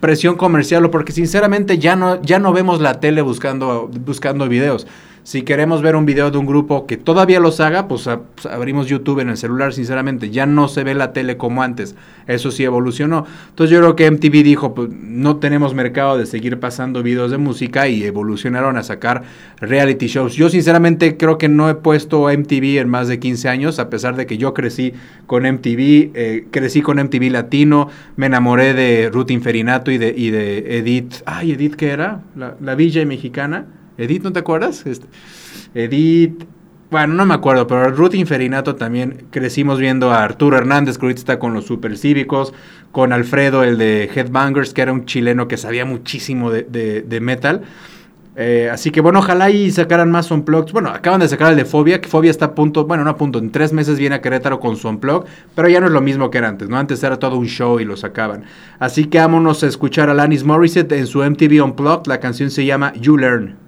presión 0.00 0.36
comercial 0.36 0.84
o 0.84 0.90
porque 0.90 1.12
sinceramente 1.12 1.78
ya 1.78 1.96
no, 1.96 2.22
ya 2.22 2.38
no 2.38 2.52
vemos 2.52 2.80
la 2.80 3.00
tele 3.00 3.20
buscando, 3.22 3.90
buscando 4.04 4.48
videos. 4.48 4.86
Si 5.26 5.42
queremos 5.42 5.82
ver 5.82 5.96
un 5.96 6.06
video 6.06 6.30
de 6.30 6.38
un 6.38 6.46
grupo 6.46 6.86
que 6.86 6.96
todavía 6.96 7.40
los 7.40 7.58
haga, 7.58 7.88
pues, 7.88 8.08
pues, 8.36 8.46
abrimos 8.46 8.86
YouTube 8.86 9.18
en 9.18 9.28
el 9.28 9.36
celular, 9.36 9.72
sinceramente. 9.72 10.30
Ya 10.30 10.46
no 10.46 10.68
se 10.68 10.84
ve 10.84 10.94
la 10.94 11.12
tele 11.12 11.36
como 11.36 11.64
antes. 11.64 11.96
Eso 12.28 12.52
sí 12.52 12.62
evolucionó. 12.62 13.26
Entonces 13.48 13.74
yo 13.74 13.80
creo 13.80 13.96
que 13.96 14.08
MTV 14.08 14.44
dijo, 14.44 14.72
pues 14.72 14.88
no 14.88 15.38
tenemos 15.38 15.74
mercado 15.74 16.16
de 16.16 16.26
seguir 16.26 16.60
pasando 16.60 17.02
videos 17.02 17.32
de 17.32 17.38
música 17.38 17.88
y 17.88 18.04
evolucionaron 18.04 18.76
a 18.76 18.84
sacar 18.84 19.24
reality 19.58 20.06
shows. 20.06 20.36
Yo 20.36 20.48
sinceramente 20.48 21.16
creo 21.16 21.38
que 21.38 21.48
no 21.48 21.68
he 21.68 21.74
puesto 21.74 22.28
MTV 22.30 22.78
en 22.78 22.88
más 22.88 23.08
de 23.08 23.18
15 23.18 23.48
años, 23.48 23.80
a 23.80 23.90
pesar 23.90 24.14
de 24.14 24.26
que 24.26 24.38
yo 24.38 24.54
crecí 24.54 24.92
con 25.26 25.42
MTV, 25.42 26.12
eh, 26.14 26.46
crecí 26.52 26.82
con 26.82 27.00
MTV 27.00 27.32
Latino, 27.32 27.88
me 28.14 28.26
enamoré 28.26 28.74
de 28.74 29.10
Ruth 29.12 29.32
Inferinato 29.32 29.90
y 29.90 29.98
de, 29.98 30.14
y 30.16 30.30
de 30.30 30.78
Edith. 30.78 31.14
Ay, 31.26 31.50
Edith, 31.50 31.74
¿qué 31.74 31.88
era? 31.88 32.22
La, 32.36 32.54
la 32.60 32.76
Villa 32.76 33.04
mexicana. 33.04 33.66
Edith, 33.98 34.22
¿no 34.22 34.32
te 34.32 34.40
acuerdas? 34.40 34.84
Este, 34.86 35.06
Edith, 35.74 36.44
bueno, 36.88 37.14
no 37.14 37.26
me 37.26 37.34
acuerdo, 37.34 37.66
pero 37.66 37.90
Ruth 37.90 38.14
Inferinato 38.14 38.76
también 38.76 39.26
crecimos 39.30 39.80
viendo 39.80 40.12
a 40.12 40.22
Arturo 40.22 40.56
Hernández, 40.56 40.98
que 40.98 41.06
ahorita 41.06 41.18
está 41.18 41.38
con 41.40 41.52
los 41.52 41.66
Supercívicos, 41.66 42.54
con 42.92 43.12
Alfredo, 43.12 43.64
el 43.64 43.76
de 43.76 44.08
Headbangers, 44.14 44.72
que 44.72 44.82
era 44.82 44.92
un 44.92 45.04
chileno 45.04 45.48
que 45.48 45.56
sabía 45.56 45.84
muchísimo 45.84 46.52
de, 46.52 47.18
metal. 47.20 47.62
Eh, 48.36 48.68
así 48.70 48.90
que 48.90 49.00
bueno, 49.00 49.18
ojalá 49.18 49.50
y 49.50 49.70
sacaran 49.72 50.12
más 50.12 50.30
unplugged. 50.30 50.72
Bueno, 50.72 50.90
acaban 50.90 51.18
de 51.20 51.26
sacar 51.26 51.50
el 51.50 51.56
de 51.56 51.64
Fobia, 51.64 52.00
que 52.00 52.08
Fobia 52.08 52.30
está 52.30 52.44
a 52.44 52.54
punto, 52.54 52.84
bueno, 52.84 53.02
no 53.02 53.10
a 53.10 53.16
punto, 53.16 53.40
en 53.40 53.50
tres 53.50 53.72
meses 53.72 53.98
viene 53.98 54.14
a 54.14 54.20
Querétaro 54.20 54.60
con 54.60 54.76
su 54.76 54.88
unplug, 54.88 55.24
pero 55.56 55.68
ya 55.68 55.80
no 55.80 55.86
es 55.86 55.92
lo 55.92 56.02
mismo 56.02 56.30
que 56.30 56.38
era 56.38 56.48
antes, 56.48 56.68
¿no? 56.68 56.78
Antes 56.78 57.02
era 57.02 57.18
todo 57.18 57.36
un 57.36 57.46
show 57.46 57.80
y 57.80 57.84
lo 57.84 57.96
sacaban. 57.96 58.44
Así 58.78 59.06
que 59.06 59.18
vámonos 59.18 59.64
a 59.64 59.66
escuchar 59.66 60.08
a 60.08 60.12
Alanis 60.12 60.44
Morissette 60.44 60.92
en 60.92 61.06
su 61.08 61.24
MTV 61.24 61.64
Unplugged, 61.64 62.06
la 62.06 62.20
canción 62.20 62.50
se 62.50 62.64
llama 62.64 62.92
You 62.94 63.16
Learn. 63.16 63.65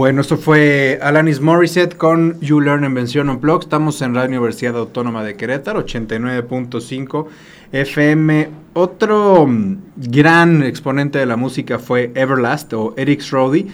Bueno, 0.00 0.22
esto 0.22 0.38
fue 0.38 0.98
Alanis 1.02 1.42
Morissette 1.42 1.94
con 1.94 2.40
You 2.40 2.58
Learn 2.60 2.84
en 2.84 2.94
Vención 2.94 3.28
Unplugged. 3.28 3.64
Estamos 3.64 4.00
en 4.00 4.14
Radio 4.14 4.30
Universidad 4.30 4.78
Autónoma 4.78 5.22
de 5.22 5.36
Querétaro, 5.36 5.84
89.5 5.84 7.26
FM. 7.70 8.48
Otro 8.72 9.46
mm, 9.46 9.76
gran 9.96 10.62
exponente 10.62 11.18
de 11.18 11.26
la 11.26 11.36
música 11.36 11.78
fue 11.78 12.12
Everlast 12.14 12.72
o 12.72 12.94
Eric 12.96 13.20
Strode. 13.20 13.66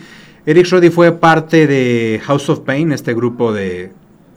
Eric 0.46 0.66
Strode 0.66 0.90
fue 0.90 1.12
parte 1.12 1.68
de 1.68 2.20
House 2.24 2.50
of 2.50 2.58
Pain, 2.58 2.90
este 2.90 3.14
grupo 3.14 3.52
de, 3.52 3.92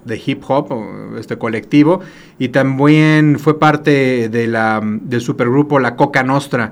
de 0.06 0.22
hip 0.24 0.44
hop, 0.48 1.18
este 1.18 1.40
colectivo, 1.40 2.02
y 2.38 2.50
también 2.50 3.40
fue 3.40 3.58
parte 3.58 4.30
la, 4.48 4.80
del 4.84 5.22
supergrupo 5.22 5.80
La 5.80 5.96
Coca 5.96 6.22
Nostra, 6.22 6.72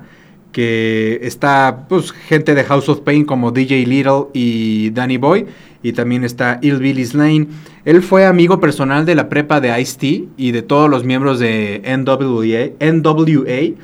que 0.52 1.20
está 1.22 1.86
pues, 1.88 2.10
gente 2.12 2.54
de 2.54 2.64
House 2.64 2.88
of 2.88 3.00
Pain 3.00 3.24
como 3.24 3.50
DJ 3.52 3.86
Little 3.86 4.26
y 4.32 4.90
Danny 4.90 5.16
Boy, 5.16 5.46
y 5.82 5.92
también 5.92 6.24
está 6.24 6.58
Illbilly's 6.62 7.14
Lane. 7.14 7.46
Él 7.84 8.02
fue 8.02 8.26
amigo 8.26 8.58
personal 8.60 9.06
de 9.06 9.14
la 9.14 9.28
prepa 9.28 9.60
de 9.60 9.80
Ice-T 9.80 10.24
y 10.36 10.50
de 10.50 10.62
todos 10.62 10.90
los 10.90 11.04
miembros 11.04 11.38
de 11.38 11.82
NWA. 11.84 12.70
NWA. 12.92 13.74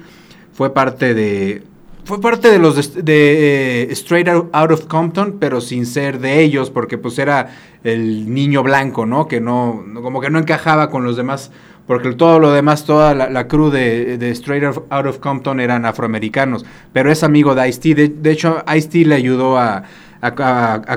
Fue 0.52 0.72
parte 0.74 1.14
de 1.14 1.62
fue 2.04 2.20
parte 2.20 2.50
de 2.50 2.58
los 2.58 2.76
de, 2.96 3.02
de, 3.02 3.82
eh, 3.84 3.88
Straight 3.92 4.28
Out 4.28 4.70
of 4.72 4.84
Compton, 4.86 5.36
pero 5.40 5.62
sin 5.62 5.86
ser 5.86 6.18
de 6.20 6.42
ellos, 6.42 6.68
porque 6.70 6.98
pues 6.98 7.18
era 7.18 7.56
el 7.82 8.32
niño 8.34 8.62
blanco, 8.62 9.06
¿no? 9.06 9.26
Que 9.26 9.40
no- 9.40 9.82
como 10.02 10.20
que 10.20 10.28
no 10.28 10.38
encajaba 10.38 10.90
con 10.90 11.02
los 11.04 11.16
demás, 11.16 11.50
porque 11.86 12.12
todo 12.12 12.38
lo 12.38 12.52
demás, 12.52 12.84
toda 12.84 13.14
la, 13.14 13.48
crew 13.48 13.70
de, 13.70 14.30
Straight 14.30 14.64
Out 14.64 15.06
of 15.06 15.18
Compton 15.18 15.60
eran 15.60 15.84
afroamericanos, 15.84 16.64
pero 16.92 17.10
es 17.10 17.22
amigo 17.22 17.54
de 17.54 17.68
Ice-T, 17.68 17.94
de, 17.94 18.08
de 18.08 18.30
hecho 18.30 18.64
Ice-T 18.74 19.04
le 19.04 19.14
ayudó 19.14 19.58
a, 19.58 19.84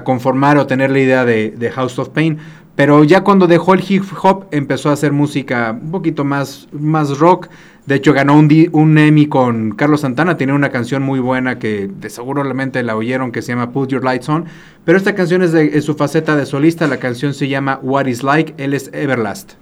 conformar 0.06 0.58
o 0.58 0.68
tener 0.68 0.90
la 0.90 1.00
idea 1.00 1.26
de, 1.26 1.72
House 1.76 2.00
of 2.00 2.10
Pain, 2.10 2.38
pero 2.76 3.04
ya 3.04 3.22
cuando 3.22 3.48
dejó 3.48 3.74
el 3.74 3.84
hip 3.88 4.04
hop 4.22 4.46
empezó 4.52 4.90
a 4.90 4.94
hacer 4.94 5.12
música 5.12 5.78
un 5.82 5.92
poquito 5.92 6.24
más, 6.24 6.68
más 6.72 7.18
rock. 7.18 7.50
De 7.88 7.96
hecho 7.96 8.14
ganó 8.14 8.38
un, 8.38 8.98
Emmy 9.00 9.26
con 9.26 9.72
Carlos 9.72 10.02
Santana. 10.02 10.38
Tiene 10.38 10.54
una 10.54 10.70
canción 10.70 11.02
muy 11.02 11.20
buena 11.20 11.58
que 11.58 11.90
de 11.90 12.84
la 12.84 12.96
oyeron 12.96 13.32
que 13.32 13.42
se 13.42 13.54
llama 13.54 13.72
Put 13.72 13.90
Your 13.90 14.04
Lights 14.04 14.30
On. 14.30 14.46
Pero 14.86 14.96
esta 14.96 15.16
canción 15.16 15.42
es 15.42 15.56
en 15.56 15.82
su 15.82 15.96
faceta 15.96 16.36
de 16.36 16.46
solista. 16.46 16.86
La 16.86 16.98
canción 16.98 17.34
se 17.34 17.48
llama 17.48 17.80
What 17.82 18.06
Is 18.06 18.22
Like. 18.22 18.54
Él 18.58 18.76
es 18.76 18.92
Everlast. 18.94 19.54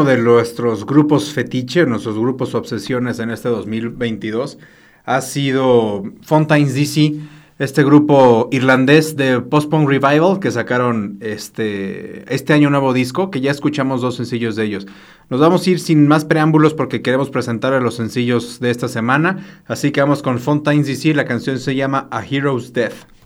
Uno 0.00 0.08
de 0.08 0.16
nuestros 0.16 0.86
grupos 0.86 1.30
fetiche, 1.30 1.84
nuestros 1.84 2.16
grupos 2.16 2.54
obsesiones 2.54 3.18
en 3.18 3.30
este 3.30 3.50
2022 3.50 4.56
ha 5.04 5.20
sido 5.20 6.04
Fontaine's 6.22 6.74
DC, 6.74 7.16
este 7.58 7.84
grupo 7.84 8.48
irlandés 8.50 9.14
de 9.16 9.42
post-punk 9.42 9.86
revival 9.86 10.40
que 10.40 10.50
sacaron 10.50 11.18
este, 11.20 12.24
este 12.34 12.54
año 12.54 12.68
un 12.68 12.72
nuevo 12.72 12.94
disco, 12.94 13.30
que 13.30 13.42
ya 13.42 13.50
escuchamos 13.50 14.00
dos 14.00 14.16
sencillos 14.16 14.56
de 14.56 14.64
ellos. 14.64 14.86
Nos 15.28 15.38
vamos 15.38 15.66
a 15.66 15.70
ir 15.70 15.80
sin 15.80 16.08
más 16.08 16.24
preámbulos 16.24 16.72
porque 16.72 17.02
queremos 17.02 17.28
presentar 17.28 17.74
los 17.82 17.96
sencillos 17.96 18.58
de 18.58 18.70
esta 18.70 18.88
semana, 18.88 19.62
así 19.66 19.90
que 19.90 20.00
vamos 20.00 20.22
con 20.22 20.38
Fontaine's 20.38 20.86
DC, 20.86 21.12
la 21.12 21.26
canción 21.26 21.58
se 21.58 21.74
llama 21.74 22.08
A 22.10 22.24
Hero's 22.24 22.72
Death. 22.72 23.19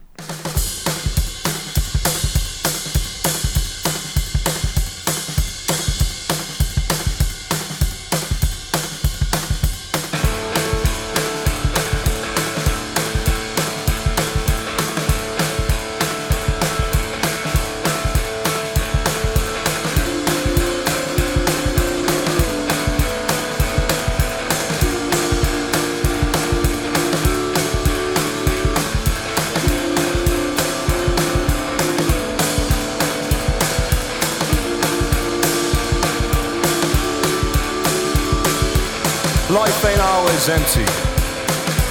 Always 40.44 40.60
empty. 40.60 40.84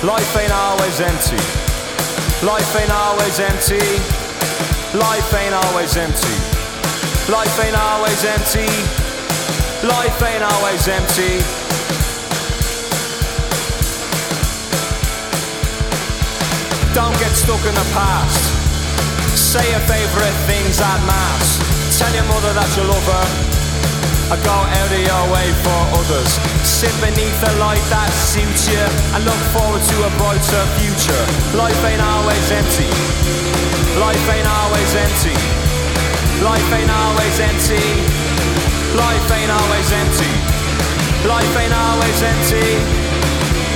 Life 0.05 0.37
ain't 0.37 0.51
always 0.51 0.99
empty. 0.99 1.37
Life 2.45 2.75
ain't 2.75 2.91
always 2.91 3.39
empty. 3.39 3.81
Life 4.93 5.33
ain't 5.33 5.55
always 5.55 5.97
empty. 5.97 6.37
Life 7.31 7.59
ain't 7.65 7.75
always 7.75 8.23
empty. 8.25 8.69
Life 9.87 10.21
ain't 10.21 10.43
always 10.43 10.87
empty. 10.87 11.41
Don't 16.93 17.17
get 17.17 17.33
stuck 17.33 17.63
in 17.65 17.73
the 17.73 17.89
past. 17.93 18.37
Say 19.35 19.71
your 19.71 19.79
favourite 19.81 20.37
things 20.45 20.79
at 20.79 20.99
mass. 21.07 21.97
Tell 21.97 22.13
your 22.13 22.25
mother 22.25 22.53
that 22.53 22.69
you 22.77 22.83
love 22.83 23.07
her. 23.07 23.42
I 24.33 24.41
go 24.41 24.49
out 24.49 24.89
of 24.89 24.97
your 24.97 25.25
way 25.29 25.45
for 25.61 25.79
others. 25.93 26.41
Sit 26.65 26.89
beneath 26.97 27.37
the 27.37 27.53
light 27.61 27.85
that 27.93 28.09
suits 28.09 28.65
you 28.65 28.81
and 29.13 29.21
look 29.29 29.37
forward 29.53 29.77
to 29.77 29.95
a 30.09 30.11
brighter 30.17 30.65
future. 30.81 31.23
Life 31.53 31.77
ain't 31.85 32.01
always 32.01 32.41
empty. 32.49 32.89
Life 34.01 34.25
ain't 34.33 34.49
always 34.49 34.89
empty. 34.97 35.37
Life 36.41 36.65
ain't 36.73 36.89
always 36.89 37.37
empty. 37.45 37.85
Life 38.97 39.29
ain't 39.37 39.53
always 39.53 39.87
empty. 40.01 40.33
Life 41.29 41.53
ain't 41.53 41.77
always 41.77 42.17
empty. 42.25 42.69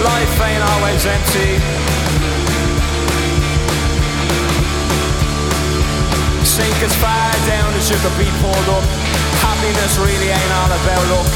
Life 0.01 0.37
ain't 0.41 0.63
always 0.73 1.01
empty. 1.05 1.51
Sink 6.41 6.77
as 6.81 6.97
far 6.97 7.29
down 7.45 7.69
as 7.77 7.93
you 7.93 7.97
could 8.01 8.17
be 8.17 8.25
pulled 8.41 8.69
up. 8.73 9.26
Happiness 9.47 9.95
really 9.95 10.27
ain't 10.27 10.53
all 10.59 10.71
about 10.75 11.03
luck. 11.07 11.29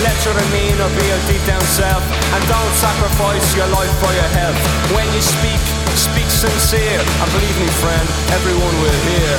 Let 0.00 0.16
your 0.24 0.32
demeanor 0.32 0.88
be 0.96 1.04
your 1.04 1.22
deep 1.26 1.42
down 1.42 1.60
self 1.68 2.00
And 2.32 2.42
don't 2.46 2.74
sacrifice 2.78 3.44
your 3.56 3.66
life 3.68 3.90
for 4.00 4.12
your 4.14 4.30
health. 4.32 4.56
When 4.94 5.04
you 5.12 5.20
speak, 5.20 5.58
speak 5.92 6.28
sincere 6.30 7.02
And 7.02 7.28
believe 7.34 7.58
me 7.60 7.68
friend, 7.82 8.06
everyone 8.32 8.74
will 8.78 8.98
hear. 9.10 9.32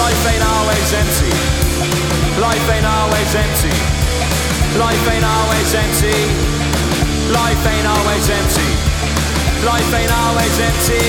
Life 0.00 0.22
ain't 0.32 0.44
always 0.44 0.88
empty. 0.96 1.34
Life 2.40 2.66
ain't 2.72 2.88
always 2.88 3.30
empty. 3.34 3.76
Life 4.78 5.04
ain't 5.12 5.26
always 5.26 5.68
empty. 5.74 6.18
Life 7.28 7.64
ain't 7.68 7.88
always 7.88 8.24
empty. 8.32 8.70
Life 9.66 9.90
ain't 9.92 10.12
always 10.24 10.54
empty. 10.56 11.04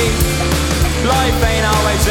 Life 1.07 1.39
ain't 1.45 1.67
always 1.67 2.03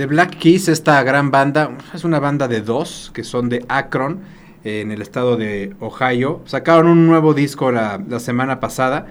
The 0.00 0.06
Black 0.06 0.38
Keys, 0.38 0.68
esta 0.68 1.02
gran 1.02 1.30
banda, 1.30 1.76
es 1.92 2.04
una 2.04 2.18
banda 2.20 2.48
de 2.48 2.62
dos 2.62 3.10
que 3.12 3.22
son 3.22 3.50
de 3.50 3.66
Akron, 3.68 4.20
eh, 4.64 4.80
en 4.80 4.92
el 4.92 5.02
estado 5.02 5.36
de 5.36 5.74
Ohio. 5.78 6.40
Sacaron 6.46 6.86
un 6.86 7.06
nuevo 7.06 7.34
disco 7.34 7.70
la, 7.70 8.00
semana 8.18 8.60
pasada. 8.60 9.08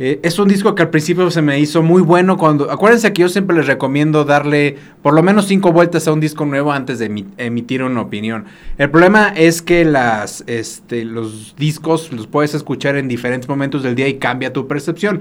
Eh, 0.00 0.18
es 0.24 0.40
un 0.40 0.48
disco 0.48 0.74
que 0.74 0.82
al 0.82 0.90
principio 0.90 1.30
se 1.30 1.42
me 1.42 1.60
hizo 1.60 1.80
muy 1.84 2.02
bueno 2.02 2.38
cuando... 2.38 2.72
Acuérdense 2.72 3.12
que 3.12 3.22
yo 3.22 3.28
siempre 3.28 3.54
les 3.54 3.68
recomiendo 3.68 4.24
darle 4.24 4.78
por 5.00 5.14
lo 5.14 5.22
menos 5.22 5.46
cinco 5.46 5.70
vueltas 5.70 6.08
a 6.08 6.12
un 6.12 6.18
disco 6.18 6.44
nuevo 6.44 6.72
antes 6.72 6.98
de 6.98 7.08
emi- 7.08 7.28
emitir 7.36 7.84
una 7.84 8.00
opinión. 8.00 8.46
El 8.78 8.90
problema 8.90 9.28
es 9.28 9.62
que 9.62 9.88
este, 10.48 11.04
los 11.04 11.54
discos 11.56 12.12
los 12.12 12.26
puedes 12.26 12.52
escuchar 12.54 12.96
en 12.96 13.06
diferentes 13.06 13.48
momentos 13.48 13.84
del 13.84 13.94
día 13.94 14.08
y 14.08 14.14
cambia 14.14 14.52
tu 14.52 14.66
percepción. 14.66 15.20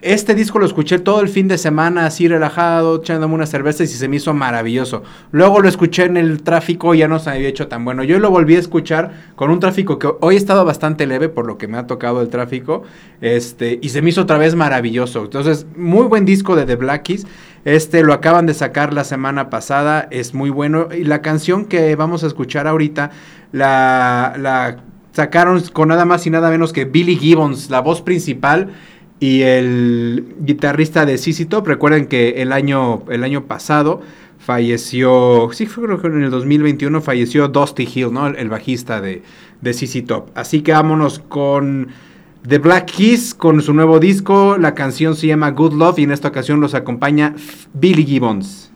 Este 0.00 0.34
disco 0.34 0.58
lo 0.58 0.66
escuché 0.66 0.98
todo 0.98 1.20
el 1.20 1.28
fin 1.28 1.46
de 1.46 1.56
semana, 1.56 2.06
así 2.06 2.26
relajado, 2.26 2.96
echándome 2.96 3.34
una 3.34 3.46
cerveza 3.46 3.84
y 3.84 3.86
se 3.86 4.08
me 4.08 4.16
hizo 4.16 4.34
maravilloso. 4.34 5.04
Luego 5.30 5.60
lo 5.60 5.68
escuché 5.68 6.04
en 6.04 6.16
el 6.16 6.42
tráfico 6.42 6.94
y 6.94 6.98
ya 6.98 7.06
no 7.06 7.20
se 7.20 7.30
me 7.30 7.36
había 7.36 7.48
hecho 7.48 7.68
tan 7.68 7.84
bueno. 7.84 8.02
Yo 8.02 8.18
lo 8.18 8.28
volví 8.30 8.56
a 8.56 8.58
escuchar 8.58 9.12
con 9.36 9.50
un 9.50 9.60
tráfico 9.60 10.00
que 10.00 10.10
hoy 10.20 10.34
ha 10.34 10.38
estado 10.38 10.64
bastante 10.64 11.06
leve, 11.06 11.28
por 11.28 11.46
lo 11.46 11.58
que 11.58 11.68
me 11.68 11.78
ha 11.78 11.86
tocado 11.86 12.22
el 12.22 12.28
tráfico, 12.28 12.82
este, 13.20 13.78
y 13.80 13.90
se 13.90 14.02
me 14.02 14.10
hizo 14.10 14.22
otra 14.22 14.36
vez 14.36 14.56
maravilloso. 14.56 15.22
Entonces, 15.22 15.64
muy 15.76 16.06
buen 16.06 16.24
disco 16.24 16.56
de 16.56 16.66
The 16.66 16.74
Black 16.74 17.04
Keys. 17.04 17.26
Este 17.64 18.02
lo 18.02 18.14
acaban 18.14 18.46
de 18.46 18.54
sacar 18.54 18.92
la 18.92 19.04
semana 19.04 19.48
pasada, 19.48 20.08
es 20.10 20.34
muy 20.34 20.50
bueno. 20.50 20.88
Y 20.92 21.04
la 21.04 21.22
canción 21.22 21.66
que 21.66 21.94
vamos 21.94 22.24
a 22.24 22.26
escuchar 22.26 22.66
ahorita, 22.66 23.12
la, 23.52 24.34
la 24.36 24.78
sacaron 25.12 25.60
con 25.72 25.88
nada 25.88 26.04
más 26.04 26.26
y 26.26 26.30
nada 26.30 26.50
menos 26.50 26.72
que 26.72 26.84
Billy 26.84 27.16
Gibbons, 27.16 27.70
la 27.70 27.80
voz 27.80 28.02
principal 28.02 28.72
y 29.22 29.42
el 29.42 30.34
guitarrista 30.40 31.06
de 31.06 31.16
CC 31.16 31.46
Top. 31.46 31.68
Recuerden 31.68 32.06
que 32.06 32.42
el 32.42 32.50
año, 32.50 33.04
el 33.08 33.22
año 33.22 33.44
pasado 33.44 34.02
falleció, 34.40 35.48
sí, 35.52 35.66
creo 35.66 36.02
que 36.02 36.08
en 36.08 36.24
el 36.24 36.30
2021 36.32 37.00
falleció 37.00 37.46
Dusty 37.46 37.88
Hill, 37.94 38.12
¿no? 38.12 38.26
El, 38.26 38.34
el 38.34 38.48
bajista 38.48 39.00
de, 39.00 39.22
de 39.60 39.74
CC 39.74 40.02
Top. 40.02 40.30
Así 40.34 40.62
que 40.62 40.72
vámonos 40.72 41.20
con 41.20 41.86
The 42.48 42.58
Black 42.58 42.90
Keys, 42.96 43.32
con 43.32 43.62
su 43.62 43.72
nuevo 43.72 44.00
disco. 44.00 44.58
La 44.58 44.74
canción 44.74 45.14
se 45.14 45.28
llama 45.28 45.52
Good 45.52 45.74
Love 45.74 46.00
y 46.00 46.02
en 46.02 46.10
esta 46.10 46.26
ocasión 46.26 46.60
los 46.60 46.74
acompaña 46.74 47.36
Billy 47.74 48.04
Gibbons. 48.04 48.71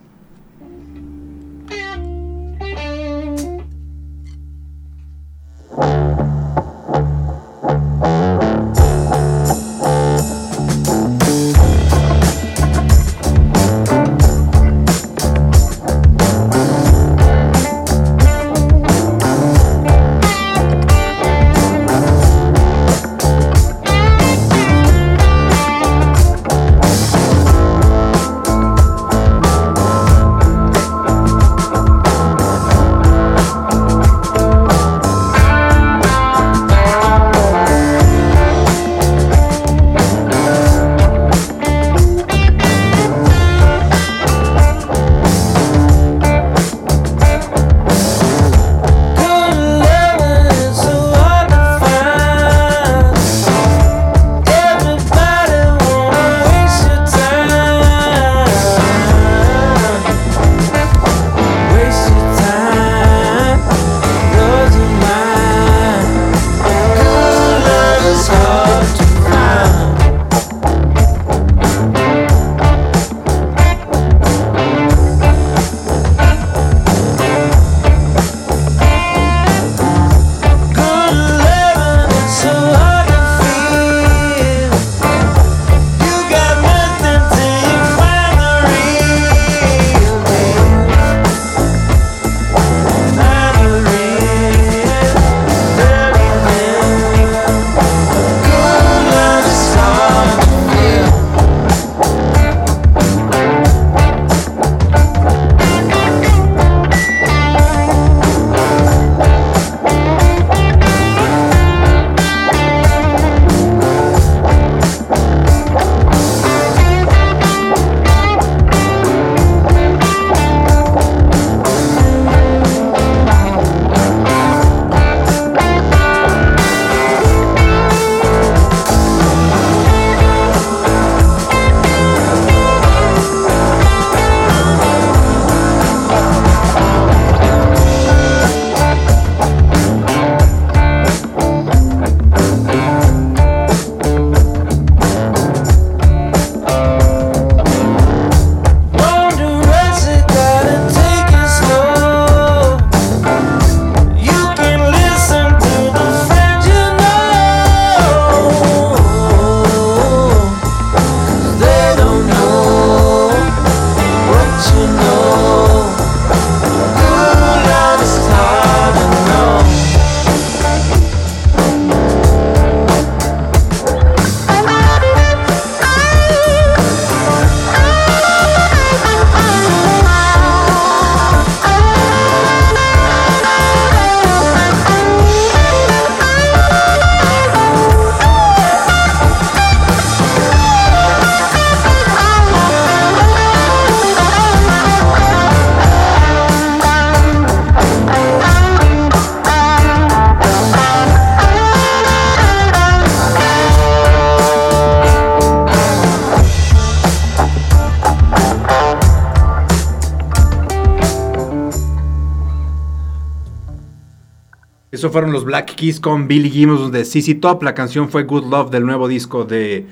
Fueron 215.11 215.32
los 215.32 215.44
Black 215.44 215.74
Keys 215.74 216.00
con 216.00 216.28
Billy 216.28 216.50
Gibbons 216.50 216.92
de 216.92 217.04
CC 217.04 217.34
Top. 217.34 217.62
La 217.62 217.74
canción 217.74 218.09
fue 218.09 218.24
Good 218.24 218.44
Love 218.50 218.70
del 218.70 218.84
nuevo 218.84 219.09
disco 219.09 219.44
de 219.44 219.86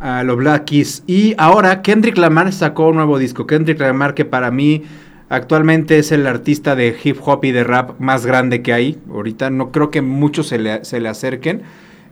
ah, 0.00 0.22
los 0.24 0.36
Black 0.36 0.66
Keys. 0.66 1.02
Y 1.06 1.34
ahora 1.38 1.82
Kendrick 1.82 2.16
Lamar 2.16 2.52
sacó 2.52 2.88
un 2.88 2.96
nuevo 2.96 3.18
disco. 3.18 3.46
Kendrick 3.46 3.80
Lamar 3.80 4.14
que 4.14 4.24
para 4.24 4.50
mí 4.50 4.82
actualmente 5.28 5.98
es 5.98 6.12
el 6.12 6.26
artista 6.26 6.76
de 6.76 6.96
hip 7.02 7.18
hop 7.24 7.44
y 7.44 7.52
de 7.52 7.64
rap 7.64 7.98
más 8.00 8.26
grande 8.26 8.62
que 8.62 8.72
hay. 8.72 8.98
Ahorita 9.10 9.50
no 9.50 9.70
creo 9.72 9.90
que 9.90 10.02
muchos 10.02 10.48
se 10.48 10.58
le, 10.58 10.84
se 10.84 11.00
le 11.00 11.08
acerquen. 11.08 11.62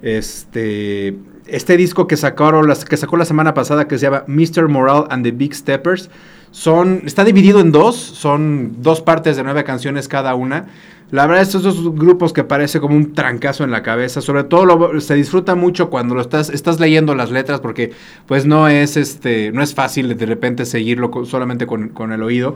Este, 0.02 1.16
este 1.46 1.76
disco 1.76 2.06
que, 2.06 2.16
sacaron, 2.16 2.72
que 2.88 2.96
sacó 2.96 3.16
la 3.16 3.24
semana 3.24 3.54
pasada 3.54 3.86
que 3.86 3.98
se 3.98 4.06
llama 4.06 4.24
Mr. 4.26 4.68
Moral 4.68 5.06
and 5.10 5.24
the 5.24 5.30
Big 5.30 5.54
Steppers. 5.54 6.10
Son, 6.52 7.02
está 7.06 7.24
dividido 7.24 7.60
en 7.60 7.72
dos, 7.72 7.96
son 7.96 8.76
dos 8.82 9.00
partes 9.00 9.36
de 9.36 9.42
nueve 9.42 9.64
canciones 9.64 10.06
cada 10.06 10.34
una. 10.34 10.66
La 11.10 11.26
verdad, 11.26 11.42
estos 11.42 11.62
dos 11.62 11.94
grupos 11.94 12.32
que 12.32 12.44
parece 12.44 12.78
como 12.80 12.94
un 12.96 13.12
trancazo 13.14 13.64
en 13.64 13.70
la 13.70 13.82
cabeza, 13.82 14.20
sobre 14.22 14.44
todo 14.44 14.64
lo- 14.64 15.00
se 15.00 15.14
disfruta 15.14 15.54
mucho 15.54 15.90
cuando 15.90 16.14
lo 16.14 16.20
estás, 16.20 16.48
estás 16.50 16.78
leyendo 16.80 17.14
las 17.14 17.30
letras 17.30 17.60
porque 17.60 17.92
pues 18.26 18.46
no 18.46 18.68
es, 18.68 18.96
este, 18.96 19.50
no 19.52 19.62
es 19.62 19.74
fácil 19.74 20.16
de 20.16 20.26
repente 20.26 20.64
seguirlo 20.64 21.10
solamente 21.24 21.66
con, 21.66 21.88
con 21.88 22.12
el 22.12 22.22
oído. 22.22 22.54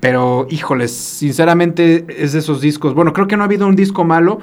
Pero, 0.00 0.46
híjoles, 0.50 0.92
sinceramente 0.92 2.04
es 2.08 2.32
de 2.32 2.40
esos 2.40 2.60
discos. 2.60 2.94
Bueno, 2.94 3.12
creo 3.12 3.26
que 3.26 3.36
no 3.36 3.42
ha 3.42 3.46
habido 3.46 3.66
un 3.66 3.76
disco 3.76 4.04
malo. 4.04 4.40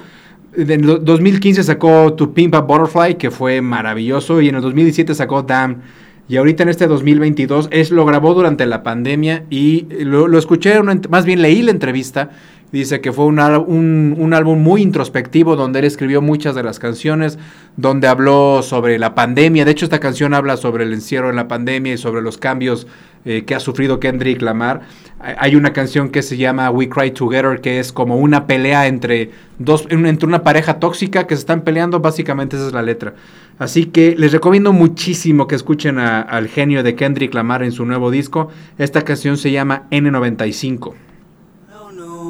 En 0.55 0.69
el 0.71 1.03
2015 1.05 1.63
sacó 1.63 2.13
To 2.13 2.33
Pimp 2.33 2.55
a 2.55 2.61
Butterfly, 2.61 3.15
que 3.15 3.31
fue 3.31 3.61
maravilloso, 3.61 4.41
y 4.41 4.49
en 4.49 4.55
el 4.55 4.61
2017 4.61 5.13
sacó 5.15 5.41
Damn. 5.43 5.81
Y 6.29 6.37
ahorita 6.37 6.63
en 6.63 6.69
este 6.69 6.87
2022 6.87 7.67
es, 7.71 7.91
lo 7.91 8.05
grabó 8.05 8.33
durante 8.33 8.65
la 8.65 8.81
pandemia 8.81 9.43
y 9.49 9.87
lo, 10.03 10.27
lo 10.27 10.37
escuché, 10.39 10.79
una 10.79 10.99
más 11.09 11.25
bien 11.25 11.41
leí 11.41 11.61
la 11.61 11.71
entrevista. 11.71 12.31
Dice 12.73 12.99
que 13.01 13.13
fue 13.13 13.25
un, 13.25 13.39
un- 13.39 14.15
un 14.17 14.33
álbum 14.33 14.59
muy 14.61 14.81
introspectivo 14.81 15.55
donde 15.55 15.77
él 15.79 15.85
escribió 15.85 16.21
muchas 16.23 16.55
de 16.55 16.63
las 16.63 16.79
canciones, 16.79 17.37
donde 17.77 18.07
habló 18.07 18.61
sobre 18.63 18.97
la 18.97 19.13
pandemia. 19.13 19.63
De 19.63 19.69
hecho, 19.71 19.85
esta 19.85 19.99
canción 19.99 20.33
habla 20.33 20.57
sobre 20.57 20.83
el 20.83 20.91
encierro 20.91 21.29
en 21.29 21.35
la 21.35 21.47
pandemia 21.47 21.93
y 21.93 21.97
sobre 21.99 22.23
los 22.23 22.39
cambios 22.39 22.87
eh, 23.25 23.43
que 23.45 23.53
ha 23.55 23.59
sufrido 23.61 23.99
Kendrick 24.01 24.41
Lamar. 24.41 24.81
Hay- 25.19 25.55
una 25.55 25.71
canción 25.71 26.09
que 26.09 26.23
se 26.23 26.35
llama 26.35 26.69
We 26.71 26.89
Cry 26.89 27.11
Together, 27.11 27.61
que 27.61 27.79
es 27.79 27.93
como 27.93 28.17
una 28.17 28.47
pelea 28.47 28.87
entre 28.87 29.29
dos, 29.59 29.85
en- 29.91 30.07
entre 30.07 30.27
una 30.27 30.41
pareja 30.43 30.79
tóxica 30.79 31.27
que 31.27 31.35
se 31.35 31.41
están 31.41 31.61
peleando. 31.61 31.99
Básicamente 31.99 32.55
esa 32.57 32.65
es 32.67 32.73
la 32.73 32.81
letra. 32.81 33.13
Así 33.59 33.85
que 33.85 34.15
les 34.17 34.31
recomiendo 34.33 34.73
muchísimo 34.73 35.45
que 35.47 35.53
escuchen 35.55 35.99
a- 35.99 36.21
al 36.21 36.47
genio 36.47 36.81
de 36.81 36.95
Kendrick 36.95 37.35
Lamar 37.35 37.61
en 37.61 37.71
su 37.71 37.85
nuevo 37.85 38.09
disco. 38.09 38.49
Esta 38.79 39.03
canción 39.03 39.37
se 39.37 39.51
llama 39.51 39.83
N95. 39.91 40.95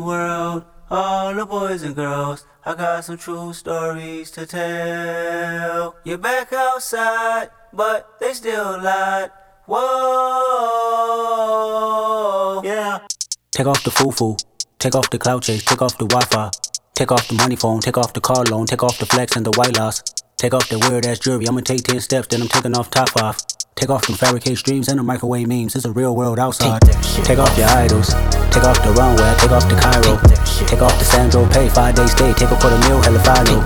World, 0.03 0.63
all 0.89 1.33
the 1.33 1.45
boys 1.45 1.83
and 1.83 1.95
girls. 1.95 2.45
I 2.65 2.75
got 2.75 3.03
some 3.05 3.17
true 3.17 3.53
stories 3.53 4.31
to 4.31 4.45
tell. 4.45 5.95
You're 6.03 6.17
back 6.17 6.53
outside, 6.53 7.49
but 7.73 8.19
they 8.19 8.33
still 8.33 8.81
lied. 8.81 9.31
Whoa, 9.65 9.81
yeah. 12.63 12.99
Take 13.51 13.67
off 13.67 13.83
the 13.83 13.91
foo-foo, 13.91 14.37
take 14.79 14.95
off 14.95 15.09
the 15.09 15.17
cloud 15.17 15.43
chase, 15.43 15.63
take 15.63 15.81
off 15.81 15.97
the 15.97 16.05
Wi-Fi, 16.05 16.51
take 16.95 17.11
off 17.11 17.27
the 17.27 17.35
money 17.35 17.55
phone, 17.55 17.79
take 17.79 17.97
off 17.97 18.13
the 18.13 18.21
car 18.21 18.43
loan, 18.45 18.65
take 18.65 18.83
off 18.83 18.97
the 18.99 19.05
flex 19.05 19.35
and 19.35 19.45
the 19.45 19.51
white 19.57 19.77
loss. 19.77 20.01
Take 20.37 20.53
off 20.53 20.67
the 20.69 20.79
weird 20.89 21.05
ass 21.05 21.19
jewelry, 21.19 21.47
I'ma 21.47 21.61
take 21.61 21.83
10 21.83 22.01
steps, 22.01 22.27
then 22.27 22.41
I'm 22.41 22.47
taking 22.47 22.75
off 22.75 22.89
top 22.89 23.09
five. 23.09 23.37
Take 23.75 23.89
off 23.89 24.05
them 24.05 24.15
fabricate 24.15 24.57
streams 24.57 24.87
and 24.87 24.99
the 24.99 25.03
microwave 25.03 25.47
memes, 25.47 25.75
it's 25.75 25.85
a 25.85 25.91
real 25.91 26.15
world 26.15 26.39
outside. 26.39 26.81
Take 26.81 27.25
take 27.25 27.39
off 27.39 27.57
your 27.57 27.67
idols, 27.67 28.13
take 28.53 28.63
off 28.63 28.77
the 28.83 28.93
runway, 28.93 29.33
take 29.39 29.51
off 29.51 29.67
the 29.67 29.75
Cairo. 29.75 30.19
Take 30.69 30.85
off 30.85 30.93
the 31.01 31.05
Sandro 31.05 31.49
pay, 31.49 31.67
five 31.67 31.95
days 31.95 32.11
stay, 32.13 32.31
take 32.37 32.53
a 32.53 32.57
quarter 32.61 32.77
meal, 32.85 33.01
hella 33.01 33.19
final. 33.25 33.59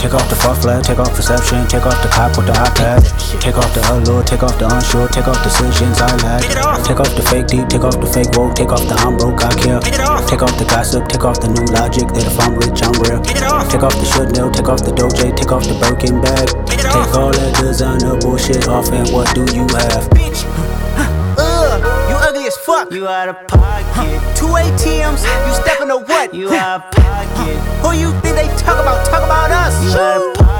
Take 0.00 0.14
off 0.16 0.24
the 0.32 0.38
fuck 0.40 0.56
flag, 0.64 0.82
take 0.82 0.98
off 0.98 1.12
perception, 1.12 1.68
take 1.68 1.84
off 1.84 2.00
the 2.00 2.08
cop 2.08 2.32
with 2.36 2.48
the 2.48 2.56
iPad. 2.56 3.04
Take 3.38 3.60
off 3.60 3.68
the 3.76 3.84
allure, 3.92 4.24
take 4.24 4.42
off 4.42 4.56
the 4.58 4.64
unsure, 4.64 5.06
take 5.12 5.28
off 5.28 5.36
decisions 5.44 6.00
I 6.00 6.08
lack. 6.24 6.42
Take 6.82 6.98
off 6.98 7.12
the 7.14 7.22
fake 7.28 7.46
deep, 7.46 7.68
take 7.68 7.84
off 7.84 8.00
the 8.00 8.08
fake 8.08 8.32
woke, 8.32 8.56
take 8.56 8.72
off 8.72 8.80
the 8.88 8.96
I'm 9.04 9.20
broke, 9.20 9.44
I 9.44 9.52
care. 9.60 9.80
Take 10.24 10.40
off 10.40 10.56
the 10.56 10.64
gossip, 10.64 11.04
take 11.12 11.24
off 11.28 11.38
the 11.44 11.52
new 11.52 11.66
logic 11.76 12.08
that 12.16 12.24
if 12.24 12.36
I'm 12.40 12.56
rich, 12.56 12.80
I'm 12.80 12.96
real. 13.04 13.20
Take 13.68 13.84
off 13.84 13.94
the 14.00 14.08
should 14.08 14.32
know, 14.32 14.48
take 14.48 14.66
off 14.72 14.80
the 14.80 14.96
doje, 14.96 15.36
take 15.36 15.52
off 15.52 15.68
the 15.68 15.76
Birkin 15.76 16.09
bag. 16.20 16.48
Take 16.66 17.14
all 17.14 17.30
that 17.30 17.54
designer 17.60 18.16
bullshit 18.18 18.68
off, 18.68 18.90
and 18.90 19.08
what 19.10 19.34
do 19.34 19.42
you 19.54 19.62
have? 19.78 20.08
Bitch. 20.10 20.44
Ugh, 21.38 21.80
you 22.10 22.16
ugly 22.16 22.46
as 22.46 22.56
fuck. 22.58 22.90
You 22.90 23.06
out 23.06 23.28
of 23.28 23.46
pocket. 23.46 24.20
Two 24.36 24.46
ATMs, 24.46 25.22
you 25.46 25.54
stepping 25.62 25.88
to 25.88 25.98
what? 25.98 26.34
You 26.34 26.50
out 26.52 26.84
of 26.84 26.90
pocket. 26.92 27.56
Who 27.82 27.92
you 27.92 28.12
think 28.20 28.36
they 28.36 28.48
talk 28.58 28.78
about? 28.80 29.06
Talk 29.06 29.22
about 29.24 29.50
us. 29.50 29.74
You 29.84 29.98
out 29.98 30.16
of 30.16 30.34
pocket. 30.34 30.59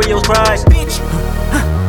burials, 0.01 0.23
cries. 0.23 0.63
Bitch. 0.65 0.99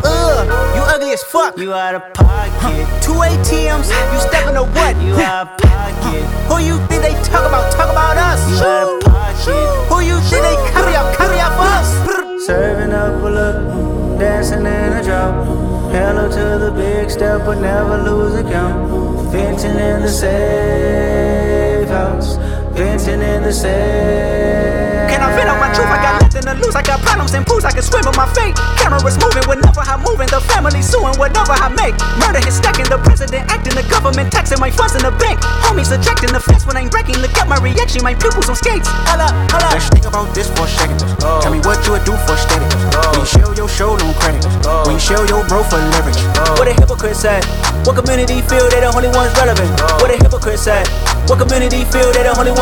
Ugh, 0.05 0.77
you 0.77 0.83
ugly 0.83 1.13
as 1.13 1.23
fuck. 1.25 1.57
You 1.57 1.73
out 1.73 1.95
of 1.95 2.15
pocket. 2.15 2.87
Two 3.03 3.13
ATMs, 3.13 3.89
you 4.13 4.21
stepping 4.21 4.55
to 4.55 4.65
what? 4.65 4.97
You 5.03 5.15
out 5.15 5.49
of 5.49 5.59
pocket. 5.59 6.25
Who 6.49 6.59
you 6.59 6.79
think 6.89 7.03
they 7.03 7.15
talk 7.23 7.47
about? 7.49 7.73
Talk 7.73 7.91
about 7.91 8.17
us. 8.17 8.41
You 8.51 8.57
out 8.65 8.89
of 8.89 9.01
pocket. 9.03 9.89
Who 9.89 10.01
you 10.01 10.21
think 10.21 10.43
they 10.43 10.57
carry 10.73 10.95
out? 10.95 11.17
Carry 11.17 11.39
out 11.39 11.55
for 11.57 11.67
us. 11.67 12.47
Serving 12.47 12.93
up 12.93 13.23
a 13.23 13.29
look, 13.29 14.19
dancing 14.19 14.67
in 14.67 14.93
a 14.93 15.03
drop. 15.03 15.47
Hello 15.93 16.29
to 16.29 16.59
the 16.65 16.73
big 16.73 17.11
step, 17.11 17.45
but 17.47 17.61
never 17.61 18.03
lose 18.03 18.35
a 18.35 18.43
count. 18.43 19.31
Venting 19.31 19.79
in 19.79 20.03
the 20.03 20.09
safe 20.09 21.89
house. 21.89 22.37
Venting 22.73 23.21
in 23.21 23.43
the 23.43 23.53
safe. 23.53 25.03
Can 25.13 25.21
I 25.21 25.29
vent 25.37 25.53
on 25.53 25.61
my 25.61 25.69
truth? 25.77 25.93
I 25.93 26.01
got 26.01 26.25
nothing 26.25 26.41
to 26.49 26.55
lose. 26.57 26.73
I 26.73 26.81
got 26.81 27.05
problems 27.05 27.37
and 27.37 27.45
pools. 27.45 27.69
I 27.69 27.71
can 27.71 27.85
swim 27.85 28.01
in 28.09 28.17
my 28.17 28.25
fate. 28.33 28.57
Cameras 28.81 29.21
moving 29.21 29.45
whenever 29.45 29.85
I'm 29.85 30.01
moving. 30.01 30.25
The 30.33 30.41
family 30.41 30.81
suing 30.81 31.13
whatever 31.21 31.53
I 31.53 31.69
make. 31.77 31.93
Murder 32.17 32.41
is 32.49 32.57
stacking. 32.57 32.89
The 32.89 32.97
president 32.97 33.45
acting. 33.53 33.77
The 33.77 33.85
government 33.93 34.33
taxing 34.33 34.57
my 34.57 34.73
funds 34.73 34.97
in 34.97 35.05
the 35.05 35.13
bank. 35.21 35.37
Homies 35.69 35.93
ejecting 35.93 36.33
the 36.33 36.41
fence 36.41 36.65
when 36.65 36.81
I'm 36.81 36.89
breaking. 36.89 37.21
Look 37.21 37.37
at 37.37 37.45
my 37.45 37.61
reaction. 37.61 38.01
My 38.01 38.17
pupils 38.17 38.49
on 38.49 38.57
skates. 38.57 38.89
Holla, 39.05 39.29
holla. 39.53 39.69
Let's 39.69 39.93
think 39.93 40.09
about 40.09 40.33
this 40.33 40.49
for 40.57 40.65
a 40.65 40.73
second. 40.73 41.03
Oh. 41.21 41.45
Tell 41.45 41.53
me 41.53 41.61
what 41.61 41.77
you 41.85 41.93
would 41.93 42.09
do 42.09 42.17
for 42.25 42.41
status. 42.41 42.73
When 43.13 43.21
you 43.21 43.29
show 43.29 43.53
your 43.53 43.69
show 43.69 44.01
no 44.01 44.17
credit. 44.17 44.49
When 44.89 44.97
you 44.97 45.03
show 45.03 45.21
your 45.29 45.45
bro 45.45 45.61
for 45.67 45.77
leverage. 45.93 46.17
Oh. 46.41 46.57
What 46.57 46.71
a 46.71 46.73
hypocrite 46.73 47.21
said. 47.21 47.45
What 47.85 48.01
community 48.01 48.41
feel 48.49 48.65
they 48.73 48.81
the 48.81 48.89
only 48.97 49.13
ones 49.13 49.35
relevant? 49.37 49.69
Oh. 49.77 50.01
What 50.01 50.09
a 50.09 50.17
hypocrite 50.17 50.57
said. 50.57 50.89
What 51.29 51.43
community 51.43 51.85
feel 51.91 52.09
they 52.17 52.23
the 52.23 52.33
only 52.39 52.55
ones 52.55 52.62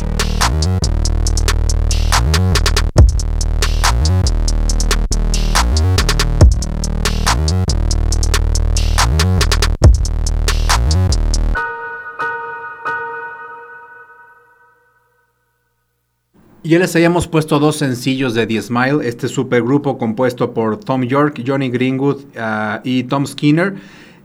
Ya 16.63 16.77
les 16.77 16.95
habíamos 16.95 17.27
puesto 17.27 17.57
dos 17.57 17.77
sencillos 17.77 18.35
de 18.35 18.45
The 18.45 18.61
Smile, 18.61 18.99
este 19.07 19.27
supergrupo 19.27 19.97
compuesto 19.97 20.53
por 20.53 20.77
Tom 20.77 21.01
York, 21.03 21.41
Johnny 21.45 21.71
Greenwood 21.71 22.21
ah, 22.37 22.81
y 22.83 23.05
Tom 23.05 23.25
Skinner. 23.25 23.73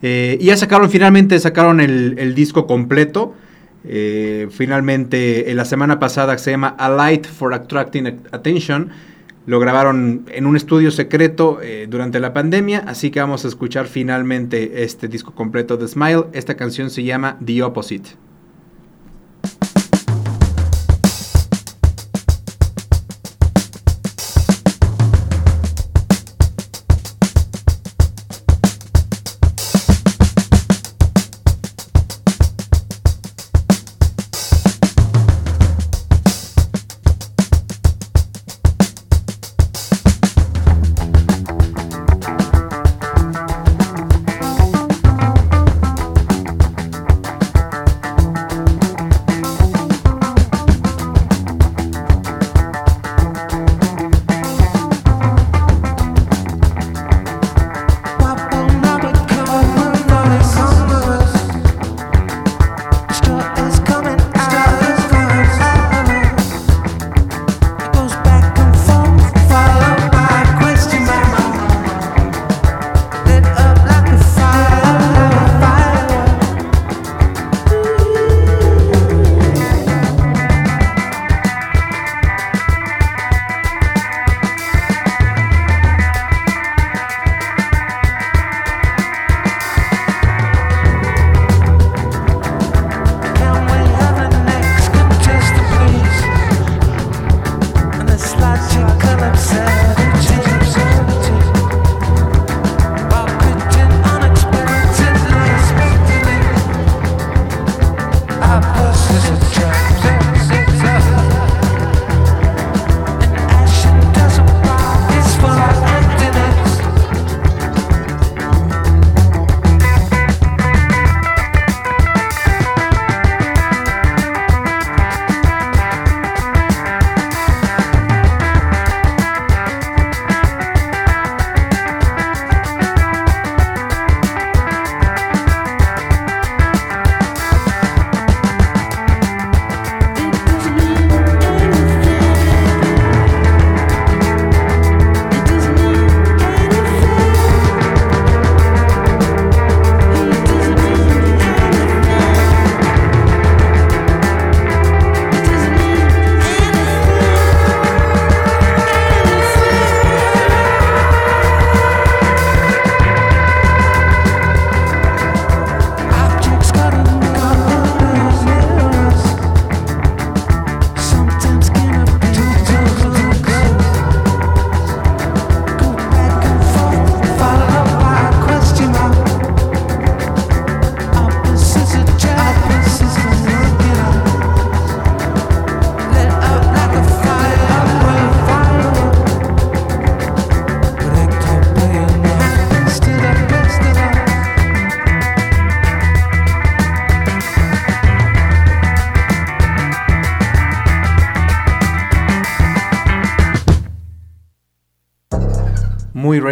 Eh, 0.03 0.37
y 0.39 0.45
ya 0.47 0.57
sacaron, 0.59 0.91
finalmente 0.91 1.41
sacaron 1.41 1.81
el, 1.81 2.35
disco 2.35 2.67
completo. 2.67 3.35
Eh, 3.85 4.49
finalmente, 4.51 5.51
en 5.51 5.57
la 5.57 5.65
semana 5.65 5.99
pasada 5.99 6.37
se 6.37 6.51
llama 6.51 6.77
A 6.79 6.91
Light 6.91 7.27
for 7.27 7.55
Attracting 7.55 8.07
Attention. 8.31 8.91
Lo 9.47 9.59
grabaron 9.59 10.27
en 10.31 10.45
un 10.45 10.57
estudio 10.57 10.91
secreto 10.91 11.61
eh, 11.63 11.87
durante 11.89 12.21
la 12.21 12.35
pandemia, 12.35 12.81
así 12.81 13.11
que 13.11 13.21
vamos 13.21 13.47
a 13.47 13.49
escuchar 13.49 13.87
finalmente 13.87 14.83
este 14.83 15.09
disco 15.09 15.33
completo 15.35 15.79
de 15.79 15.89
Smile. 15.89 16.25
Esta 16.35 16.55
canción 16.55 16.91
se 16.91 17.03
llama 17.03 17.39
The 17.43 17.63
Opposite. 17.63 18.26